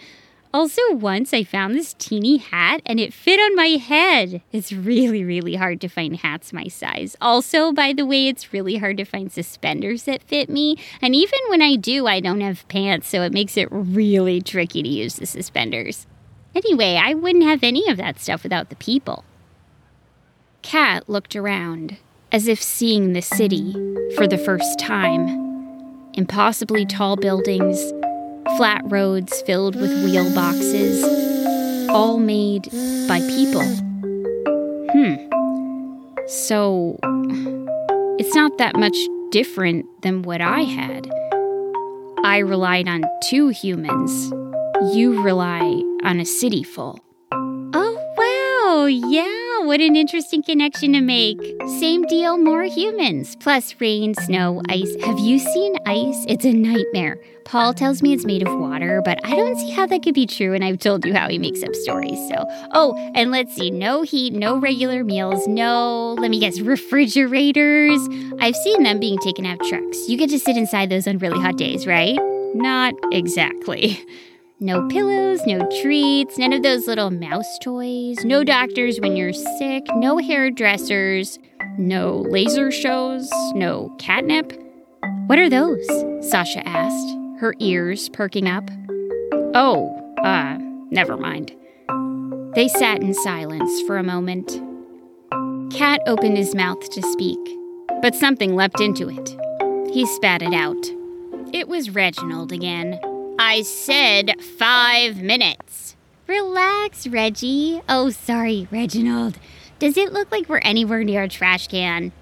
Also, 0.56 0.94
once 0.94 1.34
I 1.34 1.44
found 1.44 1.76
this 1.76 1.94
teeny 1.96 2.38
hat 2.38 2.82
and 2.86 2.98
it 2.98 3.14
fit 3.14 3.42
on 3.42 3.58
my 3.58 3.78
head. 3.78 4.42
It's 4.54 4.72
really, 4.72 5.22
really 5.22 5.56
hard 5.56 5.82
to 5.82 5.90
find 5.90 6.16
hats 6.16 6.54
my 6.54 6.70
size. 6.70 7.18
Also, 7.20 7.74
by 7.74 7.92
the 7.92 8.06
way, 8.06 8.30
it's 8.30 8.54
really 8.54 8.78
hard 8.78 8.96
to 8.96 9.04
find 9.04 9.30
suspenders 9.30 10.04
that 10.04 10.24
fit 10.24 10.50
me. 10.50 10.78
And 11.02 11.14
even 11.14 11.40
when 11.50 11.62
I 11.62 11.76
do, 11.76 12.08
I 12.08 12.22
don't 12.22 12.40
have 12.40 12.66
pants, 12.70 13.10
so 13.10 13.22
it 13.22 13.34
makes 13.34 13.58
it 13.58 13.68
really 13.70 14.40
tricky 14.40 14.82
to 14.82 14.88
use 14.88 15.16
the 15.16 15.26
suspenders. 15.26 16.08
Anyway, 16.56 16.96
I 17.04 17.16
wouldn't 17.16 17.44
have 17.44 17.62
any 17.62 17.90
of 17.90 17.98
that 17.98 18.22
stuff 18.22 18.44
without 18.44 18.70
the 18.70 18.78
people. 18.78 19.26
Cat 20.62 21.10
looked 21.10 21.36
around, 21.36 21.98
as 22.32 22.48
if 22.48 22.64
seeing 22.64 23.12
the 23.12 23.22
city 23.22 23.74
for 24.16 24.26
the 24.26 24.38
first 24.38 24.80
time. 24.80 25.28
Impossibly 26.14 26.86
tall 26.86 27.18
buildings, 27.18 27.92
flat 28.58 28.82
roads 28.86 29.42
filled 29.42 29.76
with 29.76 29.92
wheel 30.04 30.34
boxes, 30.34 31.04
all 31.90 32.18
made 32.18 32.70
by 33.08 33.20
people. 33.20 33.64
Hmm. 34.92 35.16
So, 36.28 36.98
it's 38.18 38.34
not 38.34 38.58
that 38.58 38.76
much 38.76 38.98
different 39.32 39.86
than 40.02 40.24
what 40.24 40.42
I 40.42 40.62
had. 40.62 41.10
I 42.24 42.40
relied 42.40 42.88
on 42.88 43.04
two 43.24 43.50
humans. 43.50 44.32
You 44.96 45.22
rely 45.22 45.62
on 46.04 46.20
a 46.20 46.26
city 46.26 46.64
full. 46.64 47.05
Oh. 48.68 48.88
Yeah. 48.88 49.66
what 49.66 49.80
an 49.80 49.96
interesting 49.96 50.42
connection 50.42 50.94
to 50.94 51.02
make. 51.02 51.40
Same 51.80 52.04
deal, 52.08 52.38
more 52.38 52.64
humans. 52.64 53.36
Plus 53.36 53.76
rain, 53.80 54.16
snow, 54.16 54.62
ice. 54.70 54.96
Have 55.04 55.20
you 55.20 55.38
seen 55.38 55.76
ice? 55.86 56.26
It's 56.28 56.46
a 56.46 56.52
nightmare. 56.52 57.20
Paul 57.46 57.76
tells 57.76 58.02
me 58.02 58.14
it's 58.14 58.26
made 58.26 58.46
of 58.46 58.60
water, 58.60 59.04
but 59.06 59.20
I 59.24 59.36
don't 59.36 59.56
see 59.58 59.70
how 59.70 59.86
that 59.86 60.02
could 60.02 60.16
be 60.16 60.26
true, 60.26 60.54
and 60.54 60.64
I've 60.64 60.80
told 60.80 61.06
you 61.06 61.14
how 61.14 61.30
he 61.30 61.38
makes 61.38 61.62
up 61.62 61.76
stories. 61.76 62.18
So, 62.28 62.44
oh, 62.74 62.96
and 63.14 63.30
let's 63.30 63.54
see 63.56 63.70
no 63.70 64.02
heat, 64.02 64.34
no 64.34 64.58
regular 64.58 65.04
meals, 65.04 65.48
no, 65.48 66.14
let 66.14 66.32
me 66.32 66.40
guess, 66.40 66.60
refrigerators. 66.60 68.00
I've 68.40 68.56
seen 68.56 68.82
them 68.82 69.00
being 69.00 69.20
taken 69.20 69.46
out 69.46 69.62
of 69.62 69.68
trucks. 69.68 70.10
You 70.10 70.18
get 70.18 70.32
to 70.32 70.40
sit 70.40 70.58
inside 70.58 70.90
those 70.90 71.08
on 71.08 71.20
really 71.20 71.40
hot 71.40 71.58
days, 71.58 71.86
right? 71.86 72.18
Not 72.56 72.96
exactly. 73.12 74.04
No 74.62 74.88
pillows, 74.88 75.46
no 75.46 75.68
treats, 75.82 76.38
none 76.38 76.54
of 76.54 76.64
those 76.64 76.88
little 76.88 77.12
mouse 77.12 77.60
toys, 77.62 78.24
no 78.24 78.42
doctors 78.42 79.02
when 79.02 79.18
you're 79.18 79.34
sick, 79.34 79.84
no 79.96 80.18
hairdressers, 80.18 81.40
no 81.78 82.20
laser 82.30 82.72
shows, 82.72 83.30
no 83.54 83.94
catnip. 84.00 84.54
What 85.28 85.40
are 85.40 85.50
those? 85.50 85.86
Sasha 86.22 86.66
asked, 86.66 87.18
her 87.42 87.54
ears 87.60 88.08
perking 88.08 88.48
up. 88.48 88.70
Oh, 89.54 89.94
uh, 90.24 90.58
never 90.90 91.18
mind. 91.18 91.54
They 92.56 92.70
sat 92.70 93.02
in 93.02 93.14
silence 93.14 93.82
for 93.82 93.98
a 93.98 94.04
moment. 94.04 94.62
Cat 95.70 96.00
opened 96.08 96.38
his 96.38 96.56
mouth 96.56 96.90
to 96.92 97.02
speak, 97.02 97.40
but 98.02 98.16
something 98.16 98.56
leapt 98.56 98.80
into 98.80 99.10
it. 99.10 99.36
He 99.94 100.06
spat 100.06 100.42
it 100.42 100.54
out. 100.54 100.90
It 101.54 101.68
was 101.68 101.90
Reginald 101.90 102.54
again. 102.54 102.98
I 103.38 103.64
said 103.64 104.42
five 104.42 105.22
minutes. 105.22 105.98
Relax, 106.26 107.06
Reggie. 107.06 107.82
Oh, 107.90 108.10
sorry, 108.10 108.68
Reginald. 108.72 109.38
Does 109.78 109.98
it 109.98 110.14
look 110.14 110.32
like 110.32 110.48
we're 110.48 110.60
anywhere 110.60 111.04
near 111.04 111.24
a 111.24 111.28
trash 111.28 111.68
can? 111.68 112.14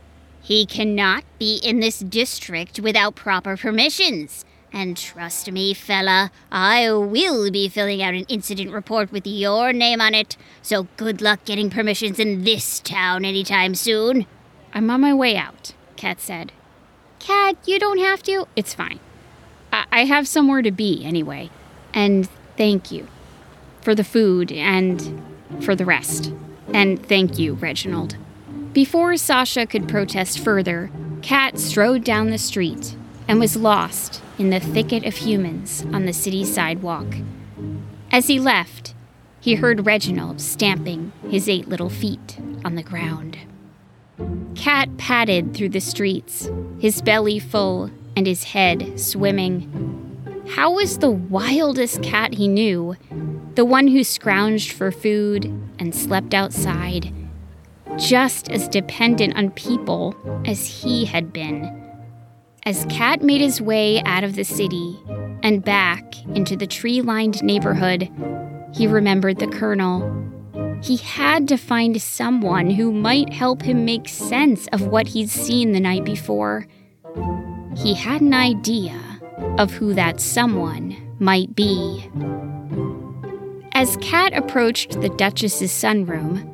He 0.41 0.65
cannot 0.65 1.23
be 1.37 1.57
in 1.57 1.79
this 1.79 1.99
district 1.99 2.79
without 2.79 3.15
proper 3.15 3.55
permissions. 3.55 4.43
And 4.73 4.97
trust 4.97 5.51
me, 5.51 5.75
fella, 5.75 6.31
I 6.51 6.91
will 6.91 7.51
be 7.51 7.69
filling 7.69 8.01
out 8.01 8.15
an 8.15 8.25
incident 8.27 8.71
report 8.71 9.11
with 9.11 9.27
your 9.27 9.71
name 9.71 10.01
on 10.01 10.15
it, 10.15 10.35
so 10.63 10.87
good 10.97 11.21
luck 11.21 11.45
getting 11.45 11.69
permissions 11.69 12.17
in 12.17 12.43
this 12.43 12.79
town 12.79 13.23
anytime 13.23 13.75
soon. 13.75 14.25
I'm 14.73 14.89
on 14.89 15.01
my 15.01 15.13
way 15.13 15.37
out, 15.37 15.75
Cat 15.95 16.19
said. 16.19 16.51
Cat, 17.19 17.55
you 17.67 17.77
don't 17.77 17.99
have 17.99 18.23
to. 18.23 18.47
It's 18.55 18.73
fine. 18.73 18.99
I, 19.73 19.85
I 19.91 20.05
have 20.05 20.27
somewhere 20.27 20.61
to 20.61 20.71
be 20.71 21.03
anyway. 21.03 21.49
And 21.93 22.29
thank 22.55 22.91
you 22.91 23.07
for 23.81 23.93
the 23.93 24.03
food 24.03 24.51
and 24.51 25.21
for 25.61 25.75
the 25.75 25.85
rest. 25.85 26.31
And 26.73 27.05
thank 27.05 27.37
you, 27.37 27.55
Reginald. 27.55 28.15
Before 28.71 29.17
Sasha 29.17 29.67
could 29.67 29.89
protest 29.89 30.39
further, 30.39 30.89
Cat 31.21 31.59
strode 31.59 32.03
down 32.03 32.29
the 32.29 32.37
street 32.37 32.95
and 33.27 33.39
was 33.39 33.55
lost 33.55 34.21
in 34.37 34.49
the 34.49 34.59
thicket 34.59 35.05
of 35.05 35.15
humans 35.15 35.85
on 35.93 36.05
the 36.05 36.13
city 36.13 36.43
sidewalk. 36.43 37.07
As 38.11 38.27
he 38.27 38.39
left, 38.39 38.93
he 39.39 39.55
heard 39.55 39.85
Reginald 39.85 40.41
stamping 40.41 41.11
his 41.29 41.47
eight 41.47 41.67
little 41.67 41.89
feet 41.89 42.39
on 42.65 42.75
the 42.75 42.83
ground. 42.83 43.37
Cat 44.55 44.97
padded 44.97 45.53
through 45.53 45.69
the 45.69 45.79
streets, 45.79 46.49
his 46.79 47.01
belly 47.01 47.39
full 47.39 47.89
and 48.15 48.27
his 48.27 48.43
head 48.43 48.99
swimming. 48.99 50.43
How 50.49 50.71
was 50.71 50.97
the 50.97 51.11
wildest 51.11 52.03
cat 52.03 52.33
he 52.33 52.47
knew, 52.47 52.95
the 53.55 53.65
one 53.65 53.87
who 53.87 54.01
scrounged 54.01 54.71
for 54.71 54.91
food 54.91 55.45
and 55.79 55.95
slept 55.95 56.33
outside, 56.33 57.13
just 57.97 58.49
as 58.49 58.67
dependent 58.67 59.35
on 59.35 59.51
people 59.51 60.15
as 60.45 60.65
he 60.65 61.05
had 61.05 61.31
been? 61.31 61.83
As 62.65 62.85
Cat 62.89 63.21
made 63.21 63.41
his 63.41 63.59
way 63.59 64.01
out 64.03 64.23
of 64.23 64.35
the 64.35 64.45
city 64.45 64.97
and 65.43 65.65
back 65.65 66.15
into 66.27 66.55
the 66.55 66.65
tree 66.65 67.01
lined 67.01 67.43
neighborhood, 67.43 68.09
he 68.73 68.87
remembered 68.87 69.39
the 69.39 69.47
Colonel. 69.47 70.23
He 70.81 70.95
had 70.95 71.49
to 71.49 71.57
find 71.57 72.01
someone 72.01 72.69
who 72.69 72.93
might 72.93 73.33
help 73.33 73.63
him 73.63 73.83
make 73.83 74.07
sense 74.07 74.67
of 74.71 74.87
what 74.87 75.07
he'd 75.07 75.29
seen 75.29 75.73
the 75.73 75.81
night 75.81 76.05
before. 76.05 76.65
He 77.75 77.93
had 77.93 78.21
an 78.21 78.33
idea 78.33 78.99
of 79.57 79.71
who 79.71 79.93
that 79.93 80.21
someone 80.21 80.95
might 81.19 81.55
be. 81.55 82.09
As 83.73 83.97
Cat 83.97 84.33
approached 84.33 85.01
the 85.01 85.09
Duchess's 85.09 85.71
sunroom, 85.71 86.49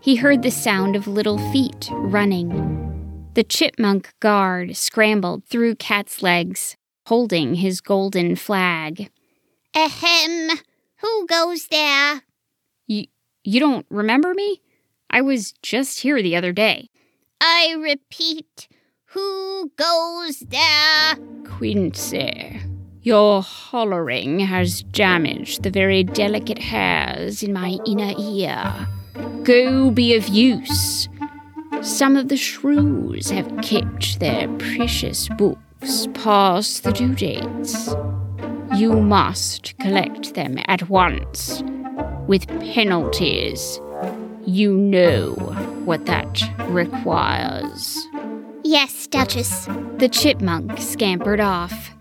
he 0.00 0.16
heard 0.16 0.42
the 0.42 0.50
sound 0.50 0.96
of 0.96 1.06
little 1.06 1.38
feet 1.52 1.88
running. 1.92 3.28
The 3.34 3.44
chipmunk 3.44 4.12
guard 4.20 4.76
scrambled 4.76 5.44
through 5.44 5.76
Cat's 5.76 6.22
legs, 6.22 6.76
holding 7.06 7.54
his 7.56 7.80
golden 7.80 8.36
flag. 8.36 9.10
Ahem! 9.74 10.58
Who 11.00 11.26
goes 11.26 11.68
there? 11.68 12.22
You, 12.86 13.06
you 13.44 13.60
don't 13.60 13.86
remember 13.90 14.34
me? 14.34 14.60
I 15.10 15.20
was 15.20 15.52
just 15.62 16.00
here 16.00 16.22
the 16.22 16.36
other 16.36 16.52
day. 16.52 16.88
I 17.40 17.74
repeat, 17.78 18.68
who 19.12 19.70
goes 19.76 20.40
there? 20.40 21.16
Quincy, 21.44 22.60
your 23.02 23.42
hollering 23.42 24.40
has 24.40 24.82
damaged 24.84 25.62
the 25.62 25.70
very 25.70 26.02
delicate 26.02 26.58
hairs 26.58 27.42
in 27.42 27.52
my 27.52 27.76
inner 27.86 28.14
ear. 28.18 28.88
Go 29.42 29.90
be 29.90 30.14
of 30.16 30.28
use. 30.28 31.08
Some 31.82 32.16
of 32.16 32.28
the 32.28 32.36
shrews 32.36 33.28
have 33.30 33.54
kept 33.60 34.18
their 34.18 34.48
precious 34.56 35.28
books 35.30 36.08
past 36.14 36.84
the 36.84 36.92
due 36.92 37.14
dates. 37.14 37.94
You 38.76 38.92
must 38.94 39.76
collect 39.78 40.34
them 40.34 40.56
at 40.68 40.88
once, 40.88 41.62
with 42.26 42.48
penalties. 42.60 43.78
You 44.46 44.72
know 44.74 45.34
what 45.84 46.06
that 46.06 46.42
requires. 46.68 48.08
Yes, 48.72 49.06
Duchess. 49.06 49.66
The 49.98 50.08
chipmunk 50.10 50.78
scampered 50.78 51.40
off. 51.40 51.94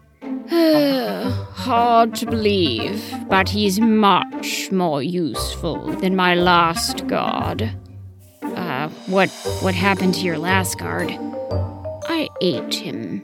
Hard 0.49 2.15
to 2.15 2.25
believe, 2.25 3.13
but 3.27 3.49
he's 3.49 3.81
much 3.81 4.71
more 4.71 5.03
useful 5.03 5.91
than 5.97 6.15
my 6.15 6.33
last 6.33 7.07
guard. 7.07 7.69
Uh, 8.41 8.87
what 9.07 9.29
what 9.59 9.75
happened 9.75 10.13
to 10.13 10.21
your 10.21 10.37
last 10.37 10.79
guard? 10.79 11.11
I 12.05 12.29
ate 12.39 12.73
him. 12.73 13.21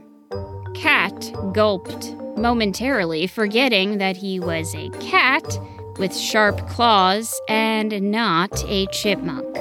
Cat 0.76 1.32
gulped, 1.54 2.14
momentarily 2.36 3.28
forgetting 3.28 3.98
that 4.00 4.18
he 4.18 4.42
was 4.42 4.76
a 4.76 4.90
cat 5.00 5.58
with 5.98 6.14
sharp 6.14 6.68
claws 6.68 7.40
and 7.48 8.12
not 8.12 8.62
a 8.68 8.88
chipmunk. 8.88 9.58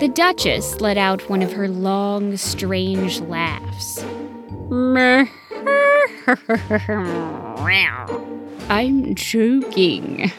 The 0.00 0.06
Duchess 0.06 0.80
let 0.80 0.96
out 0.96 1.28
one 1.28 1.42
of 1.42 1.52
her 1.54 1.66
long, 1.66 2.36
strange 2.36 3.20
laughs. 3.20 3.98
I'm 8.68 9.14
joking. 9.16 10.30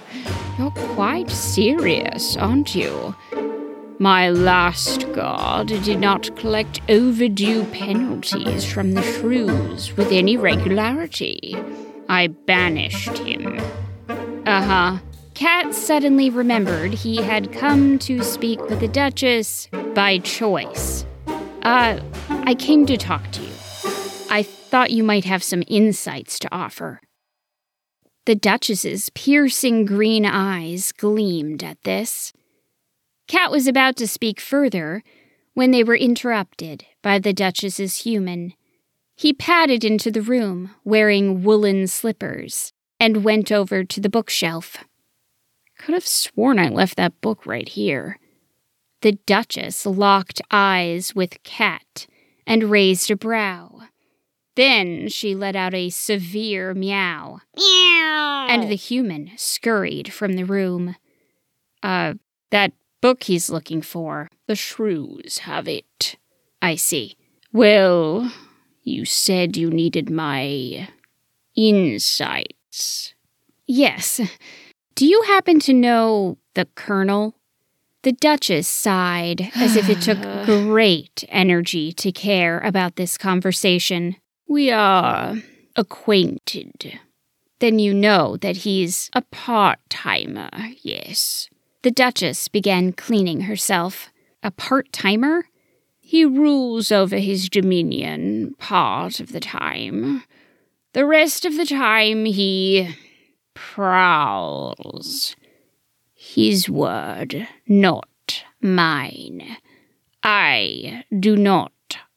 You're 0.58 0.72
quite 0.72 1.30
serious, 1.30 2.38
aren't 2.38 2.74
you? 2.74 3.14
My 4.00 4.30
last 4.30 5.12
guard 5.12 5.68
did 5.68 6.00
not 6.00 6.34
collect 6.38 6.80
overdue 6.88 7.66
penalties 7.66 8.64
from 8.64 8.94
the 8.94 9.04
shrews 9.04 9.98
with 9.98 10.14
any 10.14 10.38
regularity. 10.38 11.58
I 12.08 12.28
banished 12.28 13.18
him. 13.18 13.60
Uh 14.46 14.62
huh. 14.62 14.98
Cat 15.40 15.74
suddenly 15.74 16.30
remembered 16.30 16.94
he 16.94 17.16
had 17.16 17.54
come 17.54 17.98
to 18.00 18.22
speak 18.24 18.60
with 18.64 18.82
the 18.82 18.90
Duchess 18.90 19.70
by 19.96 20.18
choice. 20.18 21.06
Uh, 21.62 22.02
I 22.28 22.56
came 22.56 22.86
to 22.88 22.98
talk 22.98 23.32
to 23.32 23.42
you. 23.44 23.54
I 24.30 24.44
thought 24.44 24.92
you 24.92 25.02
might 25.02 25.24
have 25.24 25.42
some 25.42 25.64
insights 25.68 26.40
to 26.40 26.54
offer. 26.54 27.00
The 28.26 28.36
Duchess's 28.36 29.10
piercing 29.12 29.86
green 29.86 30.26
eyes 30.26 30.92
gleamed 30.92 31.64
at 31.64 31.82
this. 31.86 32.34
Cat 33.30 33.50
was 33.50 33.66
about 33.66 33.96
to 33.96 34.10
speak 34.10 34.42
further 34.42 35.04
when 35.54 35.72
they 35.72 35.86
were 35.86 35.96
interrupted 35.96 36.84
by 37.02 37.18
the 37.18 37.32
Duchess's 37.32 38.00
human. 38.00 38.56
He 39.16 39.32
padded 39.32 39.86
into 39.86 40.12
the 40.12 40.22
room, 40.22 40.76
wearing 40.84 41.44
woolen 41.44 41.88
slippers, 41.88 42.74
and 43.00 43.24
went 43.24 43.54
over 43.54 43.86
to 43.86 44.02
the 44.02 44.10
bookshelf. 44.10 44.84
Could 45.80 45.94
have 45.96 46.06
sworn 46.06 46.60
I 46.60 46.68
left 46.68 46.98
that 46.98 47.20
book 47.22 47.46
right 47.48 47.68
here. 47.68 48.20
The 49.02 49.14
Duchess 49.14 49.86
locked 49.86 50.42
eyes 50.52 51.16
with 51.16 51.42
Cat 51.44 52.06
and 52.46 52.70
raised 52.70 53.10
a 53.10 53.16
brow. 53.16 53.84
Then 54.56 55.08
she 55.08 55.34
let 55.34 55.56
out 55.56 55.74
a 55.74 55.90
severe 55.90 56.74
meow. 56.74 57.40
Meow! 57.56 58.48
And 58.50 58.70
the 58.70 58.76
human 58.76 59.32
scurried 59.38 60.12
from 60.12 60.34
the 60.34 60.44
room. 60.44 60.98
Uh, 61.82 62.16
that 62.52 62.74
book 63.00 63.24
he's 63.24 63.50
looking 63.50 63.82
for. 63.82 64.30
The 64.48 64.56
shrews 64.56 65.40
have 65.40 65.68
it. 65.68 66.18
I 66.62 66.76
see. 66.76 67.16
Well, 67.54 68.34
you 68.84 69.06
said 69.06 69.56
you 69.56 69.70
needed 69.70 70.10
my 70.10 70.90
insights. 71.56 73.14
Yes. 73.66 74.20
Do 75.00 75.08
you 75.08 75.22
happen 75.22 75.62
to 75.62 75.72
know 75.72 76.38
the 76.56 76.66
Colonel? 76.76 77.34
The 78.04 78.12
Duchess 78.12 78.68
sighed 78.68 79.50
as 79.56 79.78
if 79.78 79.88
it 79.88 80.02
took 80.02 80.22
great 80.46 81.24
energy 81.30 81.94
to 81.94 82.12
care 82.12 82.60
about 82.60 82.98
this 82.98 83.18
conversation. 83.18 84.18
We 84.50 84.72
are 84.72 85.36
acquainted. 85.78 87.00
Then 87.60 87.80
you 87.80 87.94
know 87.94 88.36
that 88.42 88.58
he's 88.58 89.10
a 89.14 89.22
part 89.22 89.80
timer, 89.90 90.50
yes. 90.82 91.48
The 91.84 91.92
Duchess 91.92 92.50
began 92.50 92.92
cleaning 92.92 93.44
herself. 93.44 94.10
A 94.44 94.52
part 94.52 94.92
timer? 94.92 95.46
He 96.02 96.26
rules 96.26 96.92
over 96.92 97.20
his 97.20 97.48
dominion 97.48 98.54
part 98.60 99.22
of 99.22 99.32
the 99.32 99.40
time. 99.40 100.26
The 100.92 101.06
rest 101.06 101.46
of 101.46 101.56
the 101.56 101.66
time 101.66 102.26
he 102.26 102.98
prowls. 103.60 105.36
His 106.14 106.70
word, 106.70 107.48
not 107.68 108.46
mine. 108.62 109.58
I 110.24 111.04
do 111.20 111.36
not 111.36 111.74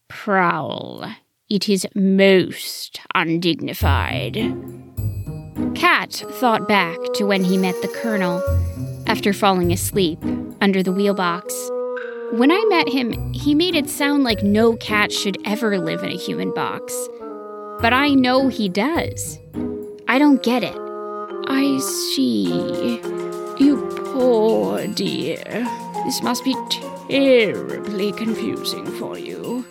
prowl. 0.09 1.13
It 1.49 1.69
is 1.69 1.87
most 1.95 3.01
undignified. 3.15 4.37
Cat 5.75 6.13
thought 6.13 6.69
back 6.69 6.99
to 7.15 7.27
when 7.27 7.43
he 7.43 7.59
met 7.59 7.75
the 7.83 7.89
Colonel 7.89 8.41
after 9.09 9.33
falling 9.33 9.73
asleep 9.73 10.19
under 10.61 10.83
the 10.83 10.93
wheelbox. 10.93 11.53
When 12.39 12.53
I 12.53 12.65
met 12.69 12.89
him, 12.89 13.33
he 13.33 13.55
made 13.55 13.75
it 13.75 13.91
sound 13.91 14.23
like 14.23 14.45
no 14.45 14.77
cat 14.77 15.13
should 15.13 15.39
ever 15.45 15.79
live 15.79 16.05
in 16.05 16.13
a 16.13 16.17
human 16.17 16.55
box. 16.55 16.95
But 17.81 17.93
I 17.93 18.11
know 18.11 18.49
he 18.49 18.69
does. 18.69 19.39
I 20.07 20.19
don't 20.19 20.43
get 20.43 20.63
it. 20.63 20.82
I 21.55 21.79
see. 21.79 22.47
You 23.59 23.87
poor 24.13 24.87
dear. 24.87 25.45
This 26.07 26.23
must 26.23 26.45
be 26.45 26.57
terribly 27.09 28.11
confusing 28.13 28.87
for 28.87 29.19
you. 29.19 29.67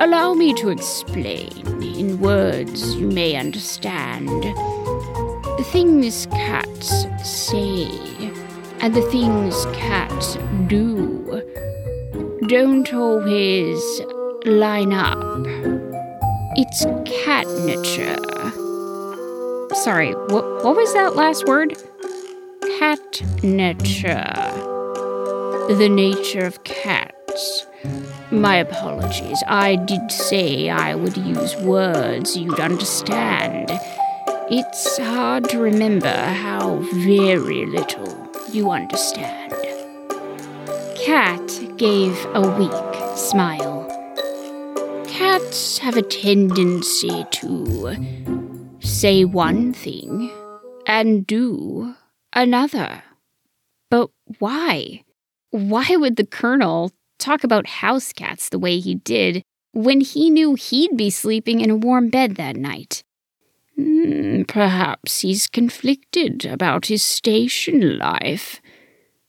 Allow 0.00 0.34
me 0.34 0.52
to 0.54 0.70
explain 0.70 1.82
in 1.82 2.18
words 2.18 2.96
you 2.96 3.06
may 3.06 3.36
understand. 3.36 4.28
The 4.28 5.66
things 5.70 6.26
cats 6.26 7.06
say 7.22 7.86
and 8.80 8.92
the 8.92 9.08
things 9.10 9.64
cats 9.66 10.36
do 10.66 11.42
don't 12.48 12.92
always 12.92 13.80
line 14.44 14.92
up. 14.92 15.46
It's 16.56 16.84
cat 17.24 17.46
nature. 17.64 18.31
Sorry, 19.82 20.12
what, 20.12 20.62
what 20.62 20.76
was 20.76 20.94
that 20.94 21.16
last 21.16 21.44
word? 21.44 21.76
Cat 22.78 23.20
nature. 23.42 24.30
The 25.74 25.88
nature 25.90 26.46
of 26.46 26.62
cats. 26.62 27.66
My 28.30 28.58
apologies. 28.58 29.42
I 29.48 29.74
did 29.74 30.12
say 30.12 30.70
I 30.70 30.94
would 30.94 31.16
use 31.16 31.56
words 31.56 32.36
you'd 32.36 32.60
understand. 32.60 33.72
It's 34.48 34.98
hard 34.98 35.48
to 35.48 35.58
remember 35.58 36.14
how 36.14 36.76
very 37.02 37.66
little 37.66 38.30
you 38.52 38.70
understand. 38.70 39.52
Cat 40.94 41.60
gave 41.76 42.24
a 42.34 42.40
weak 42.56 43.18
smile. 43.18 43.88
Cats 45.08 45.78
have 45.78 45.96
a 45.96 46.02
tendency 46.02 47.26
to 47.32 48.41
say 48.82 49.24
one 49.24 49.72
thing 49.72 50.30
and 50.86 51.26
do 51.26 51.94
another. 52.32 53.02
But 53.90 54.10
why? 54.38 55.04
Why 55.50 55.96
would 55.96 56.16
the 56.16 56.26
Colonel 56.26 56.92
talk 57.18 57.44
about 57.44 57.66
house 57.66 58.12
cats 58.12 58.48
the 58.48 58.58
way 58.58 58.78
he 58.78 58.96
did 58.96 59.42
when 59.72 60.00
he 60.00 60.30
knew 60.30 60.54
he'd 60.54 60.96
be 60.96 61.10
sleeping 61.10 61.60
in 61.60 61.70
a 61.70 61.76
warm 61.76 62.08
bed 62.08 62.36
that 62.36 62.56
night? 62.56 63.02
Mm, 63.78 64.46
perhaps 64.46 65.20
he's 65.20 65.46
conflicted 65.46 66.44
about 66.44 66.86
his 66.86 67.02
station 67.02 67.98
life. 67.98 68.60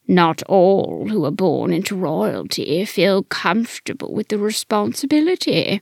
Not 0.08 0.44
all 0.44 1.08
who 1.08 1.24
are 1.26 1.32
born 1.32 1.72
into 1.72 1.96
royalty 1.96 2.84
feel 2.86 3.24
comfortable 3.24 4.14
with 4.14 4.28
the 4.28 4.38
responsibility. 4.38 5.82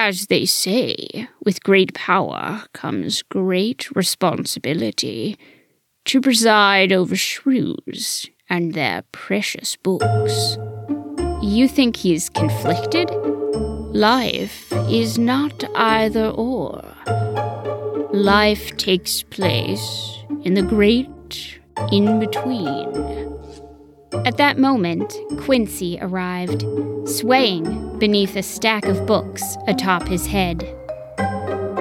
As 0.00 0.28
they 0.28 0.46
say, 0.46 1.28
with 1.44 1.64
great 1.64 1.92
power 1.92 2.62
comes 2.72 3.22
great 3.22 3.90
responsibility 3.96 5.36
to 6.04 6.20
preside 6.20 6.92
over 6.92 7.16
shrews 7.16 8.30
and 8.48 8.74
their 8.74 9.02
precious 9.10 9.74
books. 9.74 10.56
You 11.42 11.66
think 11.66 11.96
he's 11.96 12.28
conflicted? 12.28 13.10
Life 13.92 14.72
is 14.88 15.18
not 15.18 15.64
either 15.74 16.28
or. 16.28 16.80
Life 18.12 18.76
takes 18.76 19.24
place 19.24 20.16
in 20.44 20.54
the 20.54 20.62
great 20.62 21.58
in 21.90 22.20
between. 22.20 22.86
At 24.12 24.36
that 24.36 24.58
moment, 24.58 25.14
Quincy 25.40 25.98
arrived, 26.00 26.64
swaying 27.08 27.98
beneath 27.98 28.36
a 28.36 28.42
stack 28.42 28.84
of 28.86 29.06
books 29.06 29.56
atop 29.66 30.06
his 30.08 30.26
head. 30.26 30.66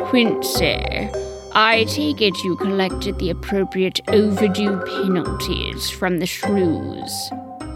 Quincy, 0.05 1.09
I 1.53 1.85
take 1.89 2.21
it 2.21 2.43
you 2.43 2.55
collected 2.57 3.17
the 3.19 3.29
appropriate 3.29 3.99
overdue 4.09 4.79
penalties 4.85 5.89
from 5.89 6.19
the 6.19 6.25
shrews. 6.25 7.29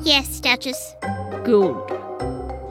Yes, 0.03 0.39
Duchess. 0.39 0.95
Good. 1.43 1.75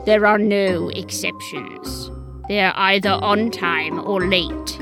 There 0.05 0.25
are 0.25 0.37
no 0.37 0.89
exceptions. 0.89 2.11
They're 2.47 2.73
either 2.75 3.11
on 3.11 3.51
time 3.51 3.99
or 3.99 4.27
late. 4.27 4.79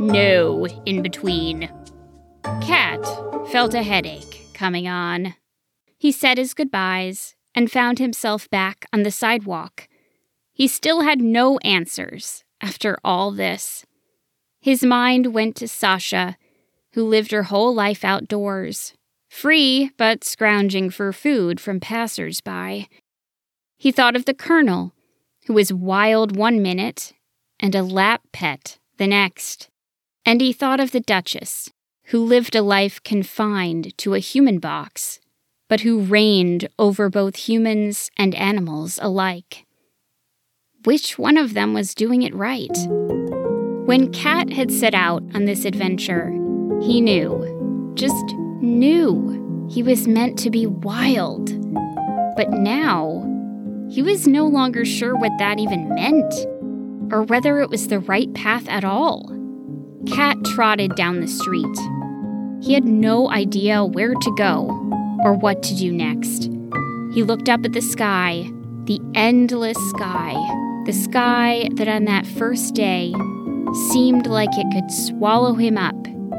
No 0.00 0.66
in 0.86 1.02
between. 1.02 1.68
Cat 2.62 3.04
felt 3.50 3.74
a 3.74 3.82
headache 3.82 4.46
coming 4.54 4.88
on. 4.88 5.34
He 6.02 6.10
said 6.10 6.36
his 6.36 6.52
goodbyes 6.52 7.36
and 7.54 7.70
found 7.70 8.00
himself 8.00 8.50
back 8.50 8.86
on 8.92 9.04
the 9.04 9.12
sidewalk. 9.12 9.86
He 10.52 10.66
still 10.66 11.02
had 11.02 11.20
no 11.20 11.58
answers 11.58 12.42
after 12.60 12.98
all 13.04 13.30
this. 13.30 13.86
His 14.60 14.82
mind 14.82 15.32
went 15.32 15.54
to 15.54 15.68
Sasha, 15.68 16.36
who 16.94 17.04
lived 17.04 17.30
her 17.30 17.44
whole 17.44 17.72
life 17.72 18.04
outdoors, 18.04 18.94
free 19.30 19.92
but 19.96 20.24
scrounging 20.24 20.90
for 20.90 21.12
food 21.12 21.60
from 21.60 21.78
passers-by. 21.78 22.88
He 23.78 23.92
thought 23.92 24.16
of 24.16 24.24
the 24.24 24.34
colonel, 24.34 24.94
who 25.46 25.52
was 25.52 25.72
wild 25.72 26.34
one 26.34 26.60
minute 26.60 27.12
and 27.60 27.76
a 27.76 27.82
lap 27.84 28.22
pet 28.32 28.80
the 28.96 29.06
next. 29.06 29.68
And 30.26 30.40
he 30.40 30.52
thought 30.52 30.80
of 30.80 30.90
the 30.90 30.98
Duchess, 30.98 31.70
who 32.06 32.24
lived 32.24 32.56
a 32.56 32.62
life 32.62 33.00
confined 33.04 33.96
to 33.98 34.14
a 34.14 34.18
human 34.18 34.58
box, 34.58 35.20
but 35.72 35.80
who 35.80 36.00
reigned 36.00 36.68
over 36.78 37.08
both 37.08 37.34
humans 37.34 38.10
and 38.18 38.34
animals 38.34 38.98
alike. 39.00 39.64
Which 40.84 41.18
one 41.18 41.38
of 41.38 41.54
them 41.54 41.72
was 41.72 41.94
doing 41.94 42.20
it 42.20 42.34
right? 42.34 42.76
When 43.86 44.12
Cat 44.12 44.52
had 44.52 44.70
set 44.70 44.92
out 44.92 45.22
on 45.32 45.46
this 45.46 45.64
adventure, 45.64 46.28
he 46.82 47.00
knew, 47.00 47.94
just 47.94 48.34
knew, 48.60 49.66
he 49.70 49.82
was 49.82 50.06
meant 50.06 50.38
to 50.40 50.50
be 50.50 50.66
wild. 50.66 51.46
But 52.36 52.50
now, 52.50 53.26
he 53.88 54.02
was 54.02 54.28
no 54.28 54.46
longer 54.46 54.84
sure 54.84 55.16
what 55.16 55.32
that 55.38 55.58
even 55.58 55.88
meant, 55.94 56.34
or 57.10 57.22
whether 57.22 57.60
it 57.60 57.70
was 57.70 57.88
the 57.88 58.00
right 58.00 58.30
path 58.34 58.68
at 58.68 58.84
all. 58.84 59.34
Cat 60.06 60.36
trotted 60.44 60.96
down 60.96 61.20
the 61.20 61.28
street. 61.28 61.78
He 62.62 62.74
had 62.74 62.84
no 62.84 63.30
idea 63.30 63.86
where 63.86 64.12
to 64.12 64.34
go 64.36 64.81
or 65.24 65.34
what 65.34 65.62
to 65.64 65.76
do 65.76 65.92
next. 65.92 66.50
He 67.14 67.22
looked 67.22 67.48
up 67.48 67.64
at 67.64 67.72
the 67.72 67.82
sky, 67.82 68.50
the 68.84 69.00
endless 69.14 69.76
sky, 69.90 70.34
the 70.86 70.92
sky 70.92 71.68
that 71.74 71.88
on 71.88 72.04
that 72.06 72.26
first 72.26 72.74
day 72.74 73.14
seemed 73.90 74.26
like 74.26 74.50
it 74.52 74.66
could 74.74 74.90
swallow 74.90 75.54
him 75.54 75.78
up 75.78 75.94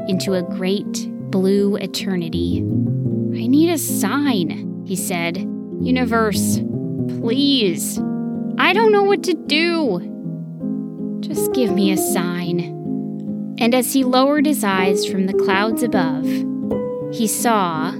into 0.08 0.34
a 0.34 0.42
great 0.42 1.08
blue 1.30 1.76
eternity. 1.76 2.58
I 2.58 3.46
need 3.46 3.70
a 3.70 3.78
sign, 3.78 4.84
he 4.86 4.96
said. 4.96 5.38
Universe, 5.80 6.58
please. 7.20 7.98
I 8.58 8.72
don't 8.72 8.92
know 8.92 9.02
what 9.02 9.22
to 9.24 9.34
do. 9.34 10.10
Just 11.20 11.52
give 11.52 11.72
me 11.72 11.90
a 11.90 11.96
sign. 11.96 12.60
And 13.58 13.74
as 13.74 13.92
he 13.92 14.04
lowered 14.04 14.46
his 14.46 14.62
eyes 14.62 15.06
from 15.06 15.26
the 15.26 15.32
clouds 15.32 15.82
above, 15.82 16.24
he 17.12 17.26
saw 17.26 17.92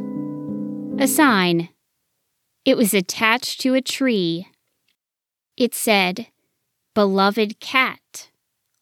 a 0.99 1.09
sign 1.09 1.69
It 2.65 2.77
was 2.77 2.95
attached 2.95 3.61
to 3.61 3.75
a 3.75 3.83
tree. 3.83 4.49
It 5.57 5.75
said, 5.75 6.29
Beloved 6.95 7.61
cat, 7.61 8.31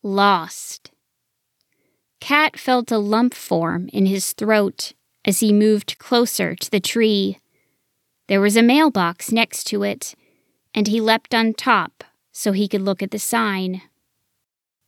lost. 0.02 0.90
Cat 2.20 2.58
felt 2.58 2.92
a 2.92 2.98
lump 2.98 3.34
form 3.34 3.88
in 3.92 4.06
his 4.06 4.34
throat 4.34 4.92
as 5.24 5.40
he 5.40 5.52
moved 5.52 5.98
closer 5.98 6.54
to 6.54 6.70
the 6.70 6.80
tree. 6.80 7.38
There 8.28 8.40
was 8.40 8.56
a 8.56 8.62
mailbox 8.62 9.32
next 9.32 9.64
to 9.68 9.82
it, 9.82 10.14
and 10.74 10.86
he 10.88 11.00
leapt 11.00 11.34
on 11.34 11.54
top 11.54 12.04
so 12.30 12.52
he 12.52 12.68
could 12.68 12.82
look 12.82 13.02
at 13.02 13.10
the 13.10 13.18
sign. 13.18 13.82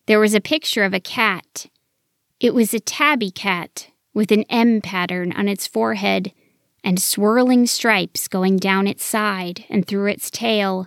There 0.07 0.21
was 0.21 0.35
a 0.35 0.41
picture 0.41 0.85
of 0.85 0.95
a 0.95 1.01
cat. 1.01 1.67
It 2.39 2.55
was 2.55 2.75
a 2.75 2.81
tabby 2.81 3.31
cat 3.31 3.89
with 4.13 4.31
an 4.31 4.45
M 4.49 4.81
pattern 4.81 5.33
on 5.33 5.49
its 5.49 5.67
forehead 5.67 6.33
and 6.85 7.01
swirling 7.01 7.67
stripes 7.67 8.29
going 8.29 8.59
down 8.59 8.87
its 8.87 9.03
side 9.03 9.65
and 9.71 9.87
through 9.87 10.07
its 10.07 10.31
tail. 10.31 10.87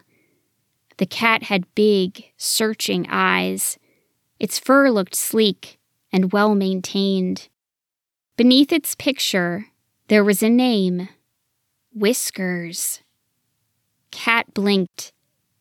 The 0.98 1.08
cat 1.08 1.44
had 1.44 1.74
big, 1.74 2.24
searching 2.38 3.08
eyes. 3.10 3.78
Its 4.40 4.60
fur 4.60 4.92
looked 4.92 5.16
sleek 5.16 5.80
and 6.14 6.32
well 6.32 6.54
maintained. 6.56 7.50
Beneath 8.38 8.72
its 8.72 8.94
picture, 8.94 9.66
there 10.08 10.24
was 10.24 10.44
a 10.44 10.50
name 10.50 11.10
Whiskers. 11.94 13.02
Cat 14.12 14.54
blinked. 14.54 15.12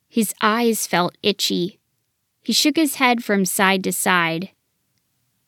His 0.08 0.34
eyes 0.42 0.86
felt 0.86 1.16
itchy. 1.22 1.80
He 2.42 2.52
shook 2.52 2.76
his 2.76 2.96
head 2.96 3.24
from 3.24 3.46
side 3.46 3.82
to 3.84 3.92
side 3.92 4.50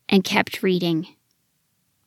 and 0.08 0.24
kept 0.24 0.62
reading. 0.62 1.08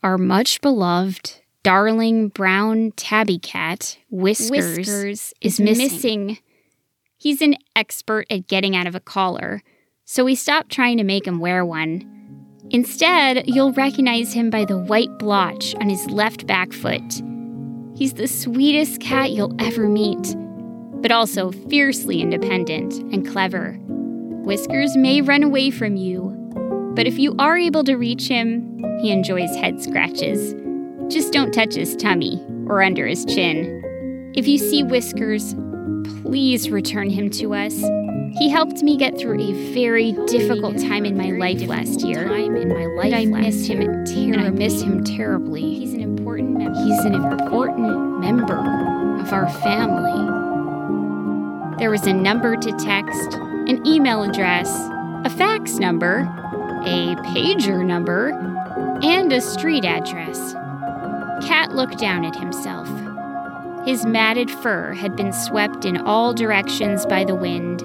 Our 0.01 0.17
much 0.17 0.61
beloved, 0.61 1.40
darling 1.63 2.29
brown 2.29 2.91
tabby 2.95 3.39
cat, 3.39 3.97
Whiskers, 4.09 4.77
Whiskers 4.77 5.33
is 5.41 5.59
missing. 5.59 5.77
missing. 5.77 6.37
He's 7.17 7.41
an 7.41 7.55
expert 7.75 8.25
at 8.29 8.47
getting 8.47 8.75
out 8.75 8.87
of 8.87 8.95
a 8.95 8.99
collar, 8.99 9.61
so 10.05 10.25
we 10.25 10.35
stopped 10.35 10.71
trying 10.71 10.97
to 10.97 11.03
make 11.03 11.27
him 11.27 11.39
wear 11.39 11.65
one. 11.65 12.07
Instead, 12.71 13.47
you'll 13.47 13.73
recognize 13.73 14.33
him 14.33 14.49
by 14.49 14.65
the 14.65 14.77
white 14.77 15.17
blotch 15.19 15.75
on 15.75 15.89
his 15.89 16.05
left 16.07 16.47
back 16.47 16.71
foot 16.73 17.21
He's 18.01 18.13
the 18.13 18.27
sweetest 18.27 18.99
cat 18.99 19.31
you'll 19.31 19.55
ever 19.61 19.87
meet, 19.87 20.35
but 21.01 21.11
also 21.11 21.51
fiercely 21.51 22.21
independent 22.21 22.93
and 23.13 23.27
clever. 23.27 23.77
Whiskers 23.83 24.97
may 24.97 25.21
run 25.21 25.43
away 25.43 25.69
from 25.69 25.97
you, 25.97 26.33
but 26.95 27.05
if 27.05 27.19
you 27.19 27.35
are 27.37 27.57
able 27.57 27.83
to 27.83 27.95
reach 27.95 28.27
him, 28.27 28.79
he 29.01 29.11
enjoys 29.11 29.55
head 29.55 29.83
scratches. 29.83 30.55
Just 31.11 31.33
don't 31.33 31.53
touch 31.53 31.75
his 31.75 31.97
tummy 31.97 32.41
or 32.67 32.81
under 32.81 33.05
his 33.05 33.25
chin. 33.25 34.31
If 34.33 34.47
you 34.47 34.57
see 34.57 34.81
Whiskers, 34.81 35.53
please 36.21 36.69
return 36.69 37.09
him 37.09 37.29
to 37.31 37.53
us. 37.53 37.77
He 38.39 38.47
helped 38.47 38.81
me 38.81 38.95
get 38.95 39.17
through 39.17 39.41
a 39.41 39.73
very 39.73 40.13
difficult 40.27 40.79
time 40.79 41.03
in 41.03 41.17
my 41.17 41.31
life 41.31 41.61
last 41.63 41.99
year. 41.99 42.29
Time 42.29 42.55
in 42.55 42.69
my 42.69 42.85
life, 42.85 43.13
I 43.13 43.25
missed 43.25 43.67
him 43.67 44.05
terribly. 44.05 44.45
I 44.45 44.49
miss 44.51 44.81
him 44.81 45.03
terribly. 45.03 45.61
He's 45.61 45.93
an 45.93 45.99
important 45.99 46.57
member. 46.57 46.79
He's 46.79 47.03
an 47.03 47.15
important 47.15 48.19
member 48.21 48.57
of 49.19 49.33
our 49.33 49.49
family. 49.49 50.15
There 51.77 51.91
was 51.91 52.07
a 52.07 52.13
number 52.13 52.55
to 52.55 52.71
text, 52.77 53.33
an 53.33 53.85
email 53.85 54.23
address, 54.23 54.73
a 55.25 55.29
fax 55.29 55.73
number, 55.73 56.19
a 56.85 57.15
pager 57.33 57.85
number, 57.85 58.29
and 59.03 59.33
a 59.33 59.41
street 59.41 59.83
address. 59.83 60.55
Cat 61.41 61.75
looked 61.75 61.97
down 61.97 62.25
at 62.25 62.35
himself. 62.35 62.87
His 63.85 64.05
matted 64.05 64.49
fur 64.49 64.93
had 64.93 65.15
been 65.15 65.33
swept 65.33 65.85
in 65.85 65.97
all 65.97 66.33
directions 66.33 67.05
by 67.05 67.23
the 67.23 67.35
wind, 67.35 67.83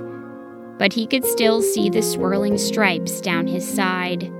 but 0.78 0.92
he 0.92 1.06
could 1.06 1.24
still 1.24 1.62
see 1.62 1.88
the 1.88 2.02
swirling 2.02 2.58
stripes 2.58 3.20
down 3.20 3.46
his 3.46 3.66
side. 3.66 4.30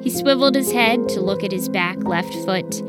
He 0.00 0.10
swiveled 0.10 0.54
his 0.54 0.70
head 0.72 1.08
to 1.10 1.20
look 1.20 1.42
at 1.42 1.52
his 1.52 1.68
back 1.68 1.96
left 2.04 2.32
foot 2.44 2.82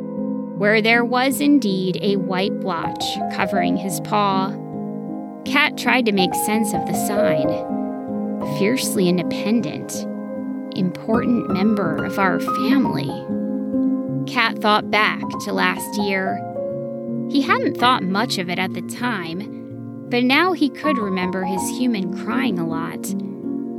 where 0.58 0.82
there 0.82 1.06
was 1.06 1.40
indeed 1.40 2.00
a 2.02 2.16
white 2.16 2.60
blotch 2.60 3.04
covering 3.34 3.78
his 3.78 4.00
paw. 4.02 4.50
Cat 5.46 5.78
tried 5.78 6.06
to 6.08 6.12
make 6.12 6.34
sense 6.46 6.74
of 6.74 6.84
the 6.88 6.96
sign. 7.06 8.58
Fiercely 8.58 9.08
independent, 9.08 9.94
important 10.76 11.52
member 11.52 12.04
of 12.04 12.18
our 12.18 12.40
family. 12.40 13.37
Cat 14.28 14.60
thought 14.60 14.92
back 14.92 15.22
to 15.46 15.54
last 15.54 15.98
year. 16.02 16.36
He 17.30 17.42
hadn't 17.42 17.78
thought 17.78 18.04
much 18.04 18.38
of 18.38 18.50
it 18.50 18.60
at 18.60 18.74
the 18.74 18.82
time, 18.82 20.08
but 20.10 20.24
now 20.24 20.54
he 20.54 20.70
could 20.70 20.98
remember 20.98 21.44
his 21.44 21.62
human 21.78 22.18
crying 22.24 22.60
a 22.60 22.68
lot. 22.68 23.06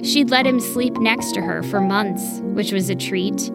She'd 0.05 0.31
let 0.31 0.47
him 0.47 0.61
sleep 0.61 0.95
next 0.99 1.33
to 1.33 1.43
her 1.43 1.63
for 1.63 1.81
months, 1.81 2.41
which 2.41 2.73
was 2.73 2.89
a 2.89 2.95
treat. 2.95 3.51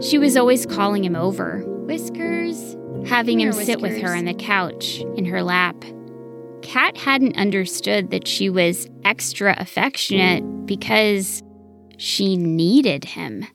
She 0.00 0.18
was 0.18 0.36
always 0.36 0.66
calling 0.66 1.04
him 1.04 1.16
over, 1.16 1.62
Whiskers, 1.66 2.76
having 3.06 3.40
him 3.40 3.52
sit 3.52 3.80
with 3.80 4.00
her 4.02 4.14
on 4.14 4.24
the 4.24 4.34
couch 4.34 5.00
in 5.16 5.24
her 5.26 5.42
lap. 5.42 5.76
Cat 6.62 6.96
hadn't 6.96 7.36
understood 7.36 8.10
that 8.10 8.26
she 8.26 8.48
was 8.48 8.88
extra 9.04 9.54
affectionate 9.58 10.42
because 10.66 11.42
she 11.98 12.36
needed 12.36 13.04
him. 13.04 13.46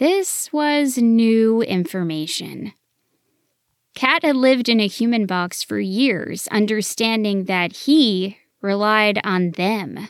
This 0.00 0.50
was 0.50 0.96
new 0.96 1.60
information. 1.60 2.72
Cat 3.94 4.24
had 4.24 4.34
lived 4.34 4.70
in 4.70 4.80
a 4.80 4.86
human 4.86 5.26
box 5.26 5.62
for 5.62 5.78
years, 5.78 6.48
understanding 6.48 7.44
that 7.44 7.84
he 7.84 8.38
relied 8.62 9.20
on 9.24 9.50
them. 9.50 10.08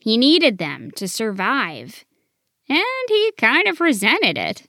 He 0.00 0.16
needed 0.16 0.58
them 0.58 0.92
to 0.92 1.08
survive, 1.08 2.04
and 2.68 3.08
he 3.08 3.32
kind 3.36 3.66
of 3.66 3.80
resented 3.80 4.38
it. 4.38 4.68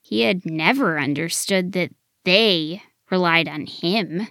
He 0.00 0.20
had 0.20 0.46
never 0.46 1.00
understood 1.00 1.72
that 1.72 1.90
they 2.24 2.84
relied 3.10 3.48
on 3.48 3.66
him. 3.66 4.28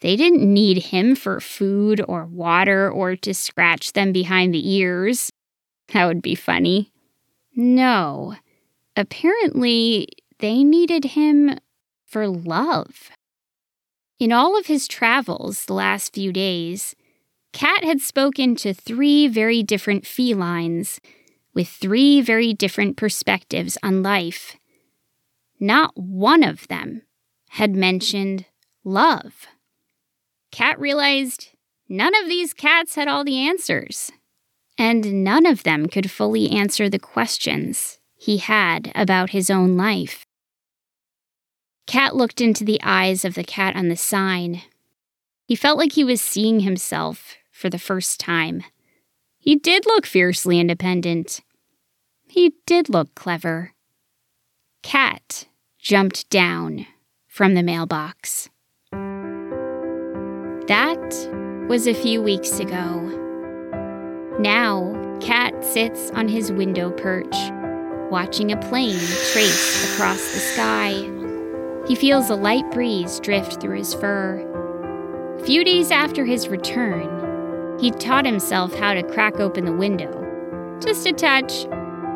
They 0.00 0.16
didn't 0.16 0.52
need 0.52 0.86
him 0.86 1.14
for 1.14 1.38
food 1.38 2.04
or 2.08 2.24
water 2.24 2.90
or 2.90 3.14
to 3.14 3.32
scratch 3.32 3.92
them 3.92 4.10
behind 4.10 4.52
the 4.52 4.68
ears. 4.68 5.30
That 5.92 6.06
would 6.06 6.22
be 6.22 6.34
funny. 6.34 6.90
No. 7.54 8.36
Apparently, 8.96 10.08
they 10.38 10.64
needed 10.64 11.04
him 11.04 11.58
for 12.06 12.26
love. 12.28 13.10
In 14.18 14.32
all 14.32 14.58
of 14.58 14.66
his 14.66 14.86
travels 14.86 15.64
the 15.64 15.74
last 15.74 16.14
few 16.14 16.32
days, 16.32 16.94
Cat 17.52 17.84
had 17.84 18.00
spoken 18.00 18.54
to 18.56 18.74
three 18.74 19.26
very 19.26 19.62
different 19.62 20.06
felines 20.06 21.00
with 21.54 21.68
three 21.68 22.20
very 22.20 22.52
different 22.52 22.96
perspectives 22.96 23.76
on 23.82 24.02
life. 24.02 24.56
Not 25.58 25.96
one 25.96 26.42
of 26.42 26.68
them 26.68 27.02
had 27.50 27.74
mentioned 27.74 28.46
love. 28.84 29.46
Cat 30.50 30.78
realized 30.78 31.50
none 31.88 32.14
of 32.14 32.28
these 32.28 32.54
cats 32.54 32.94
had 32.94 33.08
all 33.08 33.24
the 33.24 33.38
answers, 33.38 34.10
and 34.80 35.22
none 35.22 35.44
of 35.44 35.62
them 35.62 35.86
could 35.88 36.10
fully 36.10 36.48
answer 36.48 36.88
the 36.88 36.98
questions 36.98 37.98
he 38.16 38.38
had 38.38 38.90
about 38.94 39.28
his 39.28 39.50
own 39.50 39.76
life. 39.76 40.24
Cat 41.86 42.16
looked 42.16 42.40
into 42.40 42.64
the 42.64 42.80
eyes 42.82 43.22
of 43.22 43.34
the 43.34 43.44
cat 43.44 43.76
on 43.76 43.88
the 43.88 43.96
sign. 43.96 44.62
He 45.44 45.54
felt 45.54 45.76
like 45.76 45.92
he 45.92 46.02
was 46.02 46.22
seeing 46.22 46.60
himself 46.60 47.36
for 47.52 47.68
the 47.68 47.78
first 47.78 48.18
time. 48.18 48.62
He 49.38 49.54
did 49.54 49.84
look 49.84 50.06
fiercely 50.06 50.58
independent. 50.58 51.42
He 52.26 52.54
did 52.64 52.88
look 52.88 53.14
clever. 53.14 53.74
Cat 54.82 55.46
jumped 55.78 56.30
down 56.30 56.86
from 57.28 57.52
the 57.52 57.62
mailbox. 57.62 58.48
That 60.68 61.66
was 61.68 61.86
a 61.86 61.92
few 61.92 62.22
weeks 62.22 62.60
ago. 62.60 63.19
Now, 64.40 65.18
Cat 65.20 65.62
sits 65.62 66.10
on 66.12 66.26
his 66.26 66.50
window 66.50 66.90
perch, 66.90 67.36
watching 68.10 68.52
a 68.52 68.56
plane 68.56 68.98
trace 69.32 69.92
across 69.92 70.32
the 70.32 70.38
sky. 70.38 70.92
He 71.86 71.94
feels 71.94 72.30
a 72.30 72.36
light 72.36 72.64
breeze 72.70 73.20
drift 73.20 73.60
through 73.60 73.76
his 73.76 73.92
fur. 73.92 74.40
A 75.38 75.44
few 75.44 75.62
days 75.62 75.90
after 75.90 76.24
his 76.24 76.48
return, 76.48 77.78
he 77.78 77.90
taught 77.90 78.24
himself 78.24 78.74
how 78.74 78.94
to 78.94 79.02
crack 79.02 79.40
open 79.40 79.66
the 79.66 79.74
window, 79.74 80.10
just 80.80 81.06
a 81.06 81.12
touch, 81.12 81.64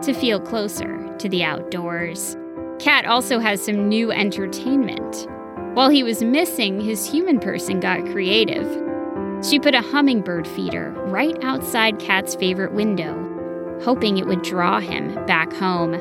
to 0.06 0.14
feel 0.14 0.40
closer 0.40 1.14
to 1.18 1.28
the 1.28 1.44
outdoors. 1.44 2.38
Cat 2.78 3.04
also 3.04 3.38
has 3.38 3.62
some 3.62 3.86
new 3.86 4.10
entertainment. 4.10 5.28
While 5.74 5.90
he 5.90 6.02
was 6.02 6.22
missing, 6.22 6.80
his 6.80 7.04
human 7.04 7.38
person 7.38 7.80
got 7.80 8.06
creative. 8.06 8.93
She 9.42 9.58
put 9.58 9.74
a 9.74 9.82
hummingbird 9.82 10.46
feeder 10.46 10.90
right 11.06 11.36
outside 11.42 11.98
Cat's 11.98 12.34
favorite 12.34 12.72
window, 12.72 13.80
hoping 13.82 14.18
it 14.18 14.26
would 14.26 14.42
draw 14.42 14.80
him 14.80 15.14
back 15.26 15.52
home. 15.52 15.94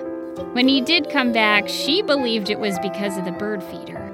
When 0.54 0.68
he 0.68 0.82
did 0.82 1.10
come 1.10 1.32
back, 1.32 1.68
she 1.68 2.02
believed 2.02 2.50
it 2.50 2.60
was 2.60 2.78
because 2.80 3.18
of 3.18 3.26
the 3.26 3.32
bird 3.32 3.64
feeder. 3.64 4.12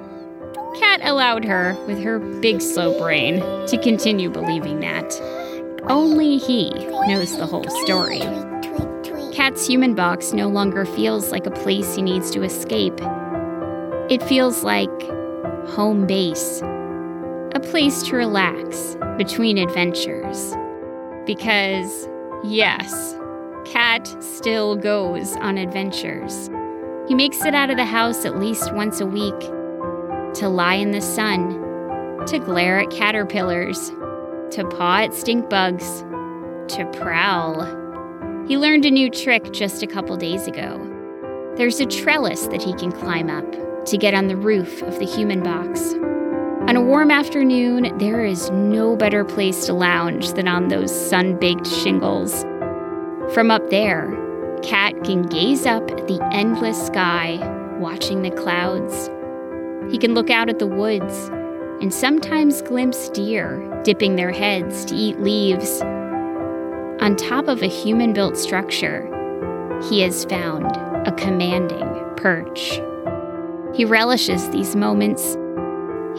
Cat 0.79 1.01
allowed 1.03 1.45
her, 1.45 1.75
with 1.87 2.01
her 2.03 2.19
big 2.19 2.61
slow 2.61 2.97
brain, 2.99 3.39
to 3.67 3.79
continue 3.81 4.29
believing 4.29 4.79
that. 4.79 5.19
Only 5.83 6.37
he 6.37 6.69
knows 7.07 7.37
the 7.37 7.45
whole 7.45 7.69
story. 7.83 8.21
Cat's 9.33 9.65
human 9.65 9.95
box 9.95 10.33
no 10.33 10.47
longer 10.47 10.85
feels 10.85 11.31
like 11.31 11.45
a 11.45 11.51
place 11.51 11.95
he 11.95 12.01
needs 12.01 12.29
to 12.31 12.43
escape. 12.43 12.99
It 14.09 14.21
feels 14.23 14.63
like 14.63 14.89
home 15.69 16.05
base, 16.05 16.61
a 17.59 17.71
place 17.71 18.03
to 18.03 18.15
relax 18.15 18.95
between 19.17 19.57
adventures. 19.57 20.53
Because, 21.25 22.07
yes, 22.43 23.15
Cat 23.65 24.07
still 24.23 24.75
goes 24.75 25.35
on 25.37 25.57
adventures. 25.57 26.49
He 27.07 27.15
makes 27.15 27.43
it 27.43 27.53
out 27.53 27.69
of 27.69 27.77
the 27.77 27.85
house 27.85 28.23
at 28.23 28.39
least 28.39 28.73
once 28.73 29.01
a 29.01 29.05
week 29.05 29.39
to 30.35 30.47
lie 30.47 30.75
in 30.75 30.91
the 30.91 31.01
sun, 31.01 31.59
to 32.27 32.39
glare 32.39 32.79
at 32.79 32.91
caterpillars, 32.91 33.89
to 34.51 34.65
paw 34.77 34.99
at 34.99 35.13
stink 35.13 35.49
bugs, 35.49 36.01
to 36.73 36.89
prowl. 36.93 37.65
He 38.47 38.57
learned 38.57 38.85
a 38.85 38.91
new 38.91 39.09
trick 39.09 39.51
just 39.51 39.83
a 39.83 39.87
couple 39.87 40.15
days 40.17 40.47
ago. 40.47 40.85
There's 41.57 41.81
a 41.81 41.85
trellis 41.85 42.47
that 42.47 42.61
he 42.61 42.73
can 42.73 42.91
climb 42.91 43.29
up 43.29 43.85
to 43.85 43.97
get 43.97 44.13
on 44.13 44.27
the 44.27 44.37
roof 44.37 44.81
of 44.81 44.97
the 44.99 45.05
human 45.05 45.43
box. 45.43 45.95
On 46.69 46.75
a 46.75 46.81
warm 46.83 47.09
afternoon, 47.09 47.97
there 47.97 48.23
is 48.23 48.51
no 48.51 48.95
better 48.95 49.25
place 49.25 49.65
to 49.65 49.73
lounge 49.73 50.33
than 50.33 50.47
on 50.47 50.67
those 50.67 50.93
sun 51.09 51.35
baked 51.35 51.65
shingles. 51.65 52.43
From 53.33 53.49
up 53.49 53.71
there, 53.71 54.15
Cat 54.61 55.03
can 55.03 55.23
gaze 55.23 55.65
up 55.65 55.89
at 55.89 56.07
the 56.07 56.19
endless 56.31 56.85
sky, 56.85 57.39
watching 57.79 58.21
the 58.21 58.29
clouds. 58.29 59.09
He 59.91 59.97
can 59.97 60.13
look 60.13 60.29
out 60.29 60.47
at 60.47 60.59
the 60.59 60.67
woods 60.67 61.29
and 61.81 61.91
sometimes 61.91 62.61
glimpse 62.61 63.09
deer 63.09 63.81
dipping 63.83 64.15
their 64.15 64.31
heads 64.31 64.85
to 64.85 64.95
eat 64.95 65.19
leaves. 65.19 65.81
On 65.81 67.15
top 67.17 67.47
of 67.47 67.63
a 67.63 67.67
human 67.67 68.13
built 68.13 68.37
structure, 68.37 69.07
he 69.89 70.01
has 70.01 70.23
found 70.23 70.67
a 71.07 71.11
commanding 71.13 71.99
perch. 72.15 72.79
He 73.73 73.85
relishes 73.85 74.47
these 74.51 74.75
moments. 74.75 75.35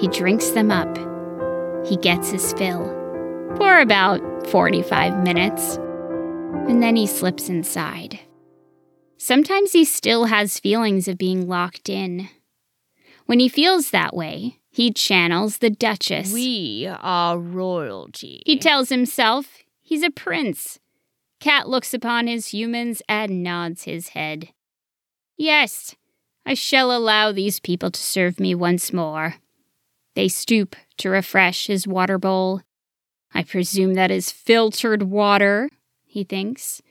He 0.01 0.09
drinks 0.09 0.51
them 0.51 0.71
up. 0.71 0.97
He 1.87 1.97
gets 1.97 2.31
his 2.31 2.53
fill 2.55 2.87
for 3.57 3.81
about 3.81 4.47
45 4.47 5.23
minutes, 5.23 5.77
and 5.77 6.83
then 6.83 6.97
he 6.97 7.07
slips 7.07 7.51
inside. 7.51 8.19
Sometimes 9.19 9.73
he 9.73 9.85
still 9.85 10.25
has 10.25 10.59
feelings 10.59 11.07
of 11.07 11.19
being 11.19 11.47
locked 11.47 11.91
in. 11.91 12.31
When 13.27 13.39
he 13.39 13.51
feels 13.51 13.91
that 13.91 14.17
way, 14.17 14.59
he 14.71 14.91
channels 14.91 15.59
the 15.59 15.69
Duchess. 15.69 16.33
We 16.33 16.89
are 16.91 17.39
royalty. 17.39 18.43
He 18.47 18.59
tells 18.59 18.89
himself 18.89 19.59
he's 19.83 20.03
a 20.03 20.11
prince. 20.11 20.79
Cat 21.41 21.69
looks 21.69 21.93
upon 21.93 22.27
his 22.27 22.49
humans 22.49 23.03
and 23.09 23.43
nods 23.43 23.85
his 23.85 24.09
head. 24.09 24.49
Yes, 25.37 25.95
I 26.47 26.55
shall 26.55 26.91
allow 26.91 27.33
these 27.33 27.61
people 27.61 27.91
to 27.91 28.01
serve 28.01 28.41
me 28.41 28.55
once 28.55 28.93
more. 28.93 29.35
They 30.15 30.29
stoop 30.29 30.77
to 30.99 31.11
refresh 31.11 31.67
his 31.67 31.87
water 31.87 32.19
bowl. 32.19 32.63
I 33.33 33.43
presume 33.43 33.95
that 33.95 34.11
is 34.11 34.33
filtered 34.33 35.05
water, 35.05 35.71
he 36.05 36.25
thinks. 36.25 36.83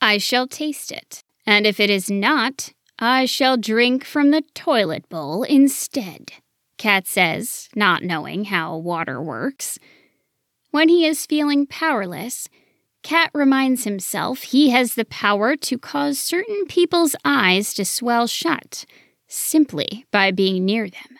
I 0.00 0.18
shall 0.18 0.46
taste 0.46 0.90
it 0.90 1.22
and 1.46 1.66
if 1.66 1.78
it 1.78 1.88
is 1.88 2.10
not, 2.10 2.72
I 2.98 3.24
shall 3.24 3.56
drink 3.56 4.04
from 4.04 4.30
the 4.30 4.42
toilet 4.54 5.08
bowl 5.08 5.44
instead, 5.44 6.32
Cat 6.76 7.06
says, 7.06 7.68
not 7.76 8.02
knowing 8.02 8.46
how 8.46 8.76
water 8.76 9.22
works. 9.22 9.78
When 10.72 10.88
he 10.88 11.06
is 11.06 11.24
feeling 11.24 11.66
powerless, 11.66 12.48
Cat 13.02 13.30
reminds 13.32 13.84
himself 13.84 14.42
he 14.42 14.70
has 14.70 14.94
the 14.94 15.04
power 15.04 15.54
to 15.56 15.78
cause 15.78 16.18
certain 16.18 16.66
people's 16.66 17.14
eyes 17.24 17.72
to 17.74 17.84
swell 17.84 18.26
shut 18.26 18.84
simply 19.28 20.04
by 20.10 20.32
being 20.32 20.64
near 20.64 20.88
them. 20.88 21.15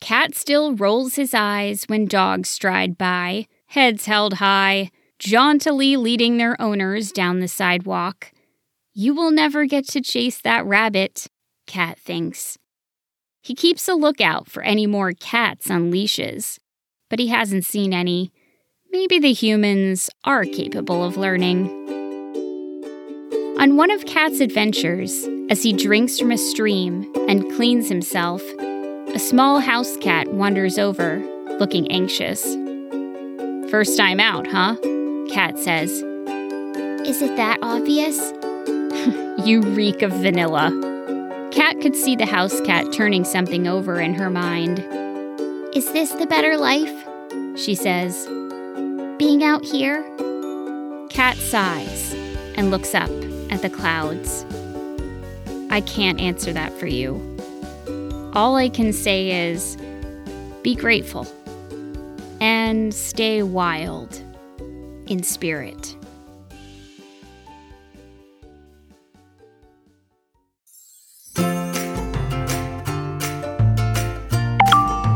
Cat 0.00 0.34
still 0.34 0.74
rolls 0.74 1.16
his 1.16 1.34
eyes 1.34 1.84
when 1.86 2.06
dogs 2.06 2.48
stride 2.48 2.96
by, 2.96 3.46
heads 3.66 4.06
held 4.06 4.34
high, 4.34 4.90
jauntily 5.18 5.96
leading 5.96 6.36
their 6.36 6.60
owners 6.60 7.10
down 7.10 7.40
the 7.40 7.48
sidewalk. 7.48 8.32
You 8.94 9.14
will 9.14 9.30
never 9.30 9.66
get 9.66 9.86
to 9.88 10.00
chase 10.00 10.40
that 10.40 10.64
rabbit, 10.64 11.26
Cat 11.66 11.98
thinks. 11.98 12.56
He 13.42 13.54
keeps 13.54 13.88
a 13.88 13.94
lookout 13.94 14.48
for 14.48 14.62
any 14.62 14.86
more 14.86 15.12
cats 15.12 15.70
on 15.70 15.90
leashes, 15.90 16.58
but 17.10 17.18
he 17.18 17.28
hasn't 17.28 17.64
seen 17.64 17.92
any. 17.92 18.32
Maybe 18.90 19.18
the 19.18 19.32
humans 19.32 20.10
are 20.24 20.44
capable 20.44 21.04
of 21.04 21.16
learning. 21.16 21.68
On 23.58 23.76
one 23.76 23.90
of 23.90 24.06
Cat's 24.06 24.40
adventures, 24.40 25.26
as 25.50 25.62
he 25.62 25.72
drinks 25.72 26.18
from 26.18 26.30
a 26.30 26.38
stream 26.38 27.12
and 27.28 27.50
cleans 27.52 27.88
himself, 27.88 28.42
a 29.14 29.18
small 29.18 29.60
house 29.60 29.96
cat 29.96 30.28
wanders 30.28 30.78
over, 30.78 31.18
looking 31.58 31.90
anxious. 31.90 32.42
First 33.70 33.96
time 33.96 34.20
out, 34.20 34.46
huh? 34.46 34.76
Cat 35.30 35.58
says. 35.58 35.90
Is 37.06 37.22
it 37.22 37.36
that 37.36 37.58
obvious? 37.62 38.32
You 39.44 39.62
reek 39.62 40.02
of 40.02 40.10
vanilla. 40.10 40.68
Cat 41.52 41.80
could 41.80 41.94
see 41.94 42.16
the 42.16 42.26
house 42.26 42.60
cat 42.62 42.92
turning 42.92 43.24
something 43.24 43.68
over 43.68 44.00
in 44.00 44.12
her 44.14 44.28
mind. 44.28 44.80
Is 45.74 45.92
this 45.92 46.10
the 46.10 46.26
better 46.26 46.56
life? 46.56 46.92
She 47.56 47.76
says. 47.76 48.26
Being 49.16 49.44
out 49.44 49.64
here? 49.64 50.02
Cat 51.08 51.36
sighs 51.36 52.12
and 52.56 52.72
looks 52.72 52.96
up 52.96 53.10
at 53.50 53.62
the 53.62 53.70
clouds. 53.70 54.44
I 55.70 55.82
can't 55.82 56.20
answer 56.20 56.52
that 56.52 56.72
for 56.72 56.88
you. 56.88 57.37
All 58.38 58.54
I 58.54 58.68
can 58.68 58.92
say 58.92 59.50
is 59.50 59.76
be 60.62 60.76
grateful 60.76 61.26
and 62.40 62.94
stay 62.94 63.42
wild 63.42 64.22
in 65.08 65.24
spirit. 65.24 65.96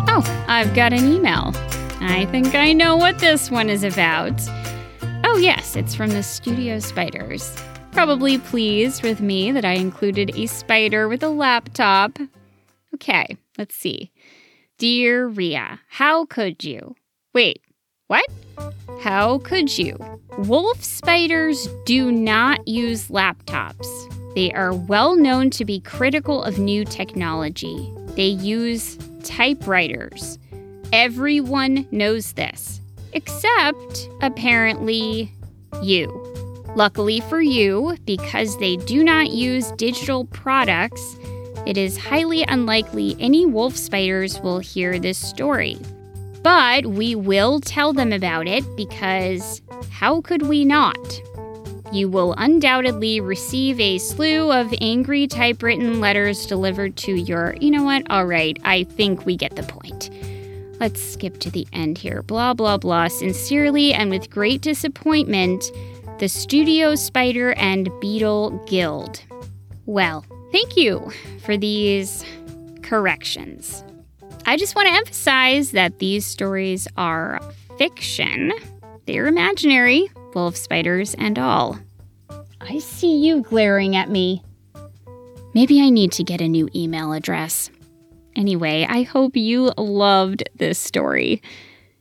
Oh, 0.08 0.44
I've 0.48 0.74
got 0.74 0.92
an 0.92 1.06
email. 1.06 1.52
I 2.00 2.26
think 2.32 2.56
I 2.56 2.72
know 2.72 2.96
what 2.96 3.20
this 3.20 3.52
one 3.52 3.70
is 3.70 3.84
about. 3.84 4.32
Oh, 5.22 5.36
yes, 5.36 5.76
it's 5.76 5.94
from 5.94 6.10
the 6.10 6.24
Studio 6.24 6.80
Spiders. 6.80 7.54
Probably 7.92 8.38
pleased 8.38 9.04
with 9.04 9.20
me 9.20 9.52
that 9.52 9.64
I 9.64 9.74
included 9.74 10.36
a 10.36 10.46
spider 10.46 11.08
with 11.08 11.22
a 11.22 11.28
laptop. 11.28 12.18
Okay, 12.94 13.36
let's 13.58 13.74
see. 13.74 14.12
Dear 14.78 15.26
Rhea, 15.26 15.80
how 15.88 16.26
could 16.26 16.64
you? 16.64 16.94
Wait, 17.34 17.62
what? 18.08 18.26
How 19.00 19.38
could 19.38 19.78
you? 19.78 19.96
Wolf 20.38 20.82
spiders 20.82 21.68
do 21.86 22.12
not 22.12 22.66
use 22.68 23.08
laptops. 23.08 23.86
They 24.34 24.52
are 24.52 24.72
well 24.74 25.16
known 25.16 25.50
to 25.50 25.64
be 25.64 25.80
critical 25.80 26.42
of 26.42 26.58
new 26.58 26.84
technology. 26.84 27.92
They 28.16 28.26
use 28.26 28.98
typewriters. 29.22 30.38
Everyone 30.92 31.86
knows 31.90 32.32
this, 32.32 32.80
except 33.12 34.08
apparently 34.20 35.32
you. 35.82 36.08
Luckily 36.76 37.20
for 37.20 37.40
you, 37.40 37.96
because 38.04 38.58
they 38.58 38.76
do 38.76 39.04
not 39.04 39.30
use 39.30 39.70
digital 39.72 40.24
products, 40.26 41.16
it 41.66 41.76
is 41.76 41.96
highly 41.96 42.42
unlikely 42.42 43.16
any 43.18 43.46
wolf 43.46 43.76
spiders 43.76 44.40
will 44.40 44.58
hear 44.58 44.98
this 44.98 45.18
story. 45.18 45.78
But 46.42 46.86
we 46.86 47.14
will 47.14 47.60
tell 47.60 47.92
them 47.92 48.12
about 48.12 48.48
it 48.48 48.64
because 48.76 49.62
how 49.90 50.20
could 50.20 50.42
we 50.42 50.64
not? 50.64 51.22
You 51.92 52.08
will 52.08 52.34
undoubtedly 52.38 53.20
receive 53.20 53.78
a 53.78 53.98
slew 53.98 54.50
of 54.50 54.74
angry 54.80 55.26
typewritten 55.26 56.00
letters 56.00 56.46
delivered 56.46 56.96
to 56.96 57.12
your. 57.12 57.54
You 57.60 57.70
know 57.70 57.84
what? 57.84 58.10
All 58.10 58.24
right, 58.24 58.58
I 58.64 58.84
think 58.84 59.26
we 59.26 59.36
get 59.36 59.56
the 59.56 59.62
point. 59.62 60.10
Let's 60.80 61.02
skip 61.02 61.38
to 61.40 61.50
the 61.50 61.66
end 61.72 61.98
here. 61.98 62.22
Blah, 62.22 62.54
blah, 62.54 62.78
blah. 62.78 63.08
Sincerely 63.08 63.92
and 63.92 64.10
with 64.10 64.30
great 64.30 64.62
disappointment, 64.62 65.70
the 66.18 66.28
Studio 66.28 66.94
Spider 66.94 67.52
and 67.52 67.88
Beetle 68.00 68.64
Guild. 68.66 69.22
Well, 69.84 70.24
thank 70.52 70.76
you 70.76 71.10
for 71.44 71.56
these 71.56 72.24
corrections. 72.82 73.82
I 74.46 74.56
just 74.56 74.76
want 74.76 74.88
to 74.88 74.94
emphasize 74.94 75.70
that 75.72 75.98
these 75.98 76.26
stories 76.26 76.86
are 76.96 77.40
fiction. 77.78 78.52
They're 79.06 79.26
imaginary, 79.26 80.10
wolf 80.34 80.56
spiders 80.56 81.14
and 81.14 81.38
all. 81.38 81.78
I 82.60 82.78
see 82.78 83.16
you 83.16 83.42
glaring 83.42 83.96
at 83.96 84.10
me. 84.10 84.42
Maybe 85.54 85.80
I 85.82 85.90
need 85.90 86.12
to 86.12 86.24
get 86.24 86.40
a 86.40 86.48
new 86.48 86.68
email 86.74 87.12
address. 87.12 87.70
Anyway, 88.34 88.86
I 88.88 89.02
hope 89.02 89.36
you 89.36 89.72
loved 89.76 90.48
this 90.56 90.78
story. 90.78 91.42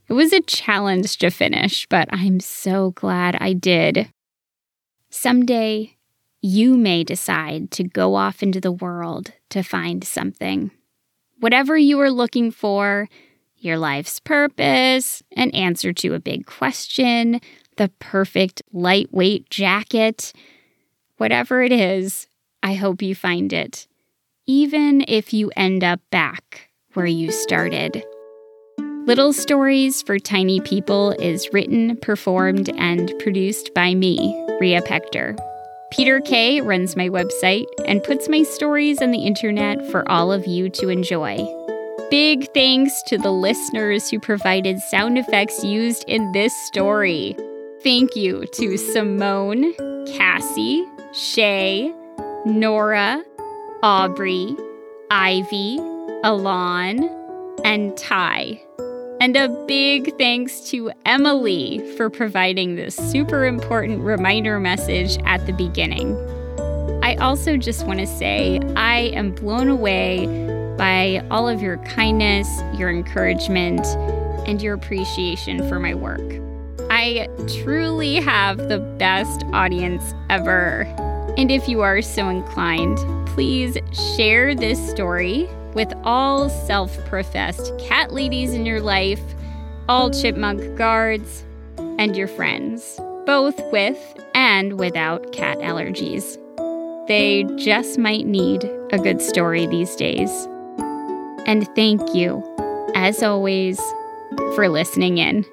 It 0.07 0.13
was 0.13 0.33
a 0.33 0.41
challenge 0.41 1.17
to 1.17 1.29
finish, 1.29 1.87
but 1.87 2.09
I'm 2.11 2.39
so 2.39 2.91
glad 2.91 3.37
I 3.39 3.53
did. 3.53 4.09
Someday, 5.09 5.97
you 6.41 6.75
may 6.75 7.03
decide 7.03 7.69
to 7.71 7.83
go 7.83 8.15
off 8.15 8.41
into 8.41 8.59
the 8.59 8.71
world 8.71 9.31
to 9.49 9.61
find 9.61 10.03
something. 10.03 10.71
Whatever 11.39 11.77
you 11.77 11.99
are 11.99 12.11
looking 12.11 12.51
for, 12.51 13.07
your 13.57 13.77
life's 13.77 14.19
purpose, 14.19 15.21
an 15.35 15.51
answer 15.51 15.93
to 15.93 16.15
a 16.15 16.19
big 16.19 16.47
question, 16.47 17.39
the 17.77 17.89
perfect 17.99 18.63
lightweight 18.73 19.49
jacket, 19.49 20.33
whatever 21.17 21.61
it 21.61 21.71
is, 21.71 22.27
I 22.63 22.73
hope 22.73 23.01
you 23.01 23.13
find 23.13 23.53
it, 23.53 23.87
even 24.47 25.05
if 25.07 25.33
you 25.33 25.51
end 25.55 25.83
up 25.83 25.99
back 26.09 26.69
where 26.93 27.05
you 27.05 27.31
started. 27.31 28.03
Little 29.05 29.33
Stories 29.33 30.01
for 30.01 30.19
Tiny 30.19 30.59
People 30.59 31.11
is 31.13 31.51
written, 31.53 31.97
performed, 31.97 32.69
and 32.77 33.13
produced 33.19 33.73
by 33.73 33.95
me, 33.95 34.45
Rhea 34.59 34.81
Pecter. 34.83 35.35
Peter 35.91 36.21
Kay 36.21 36.61
runs 36.61 36.95
my 36.95 37.09
website 37.09 37.65
and 37.85 38.01
puts 38.03 38.29
my 38.29 38.43
stories 38.43 39.01
on 39.01 39.11
the 39.11 39.25
internet 39.25 39.85
for 39.91 40.09
all 40.09 40.31
of 40.31 40.47
you 40.47 40.69
to 40.69 40.87
enjoy. 40.87 41.37
Big 42.09 42.51
thanks 42.53 43.03
to 43.07 43.17
the 43.17 43.31
listeners 43.31 44.09
who 44.09 44.17
provided 44.17 44.79
sound 44.79 45.17
effects 45.17 45.65
used 45.65 46.05
in 46.07 46.31
this 46.31 46.53
story. 46.65 47.35
Thank 47.83 48.15
you 48.15 48.45
to 48.53 48.77
Simone, 48.77 49.73
Cassy, 50.07 50.85
Shea, 51.13 51.93
Norah, 52.45 53.21
Aubrey, 53.83 54.55
Ivy, 55.09 55.77
Alon, 56.23 57.09
and 57.65 57.97
Tai. 57.97 58.61
And 59.21 59.37
a 59.37 59.49
big 59.67 60.17
thanks 60.17 60.61
to 60.71 60.91
Emily 61.05 61.79
for 61.95 62.09
providing 62.09 62.75
this 62.75 62.95
super 62.95 63.45
important 63.45 64.01
reminder 64.01 64.59
message 64.59 65.19
at 65.25 65.45
the 65.45 65.53
beginning. 65.53 66.17
I 67.03 67.13
also 67.17 67.55
just 67.55 67.85
want 67.85 67.99
to 67.99 68.07
say 68.07 68.59
I 68.75 69.11
am 69.13 69.35
blown 69.35 69.67
away 69.69 70.25
by 70.75 71.23
all 71.29 71.47
of 71.47 71.61
your 71.61 71.77
kindness, 71.85 72.47
your 72.79 72.89
encouragement, 72.89 73.85
and 74.47 74.59
your 74.59 74.73
appreciation 74.73 75.69
for 75.69 75.79
my 75.79 75.93
work. 75.93 76.41
I 76.89 77.27
truly 77.61 78.15
have 78.15 78.69
the 78.69 78.79
best 78.97 79.43
audience 79.53 80.15
ever. 80.31 80.81
And 81.37 81.51
if 81.51 81.69
you 81.69 81.81
are 81.81 82.01
so 82.01 82.27
inclined, 82.27 82.97
please 83.27 83.77
share 84.15 84.55
this 84.55 84.79
story 84.89 85.47
with 85.73 85.93
all 86.03 86.49
self 86.49 86.97
professed 87.05 87.77
cat 87.79 88.13
ladies 88.13 88.53
in 88.53 88.65
your 88.65 88.81
life, 88.81 89.21
all 89.87 90.11
chipmunk 90.11 90.77
guards, 90.77 91.43
and 91.97 92.15
your 92.15 92.27
friends, 92.27 92.99
both 93.25 93.59
with 93.71 93.99
and 94.33 94.79
without 94.79 95.31
cat 95.31 95.57
allergies. 95.59 96.37
They 97.07 97.43
just 97.57 97.97
might 97.97 98.25
need 98.25 98.63
a 98.91 98.97
good 98.97 99.21
story 99.21 99.65
these 99.65 99.95
days. 99.95 100.29
And 101.45 101.67
thank 101.75 102.13
you, 102.13 102.43
as 102.95 103.23
always, 103.23 103.79
for 104.55 104.69
listening 104.69 105.17
in. 105.17 105.45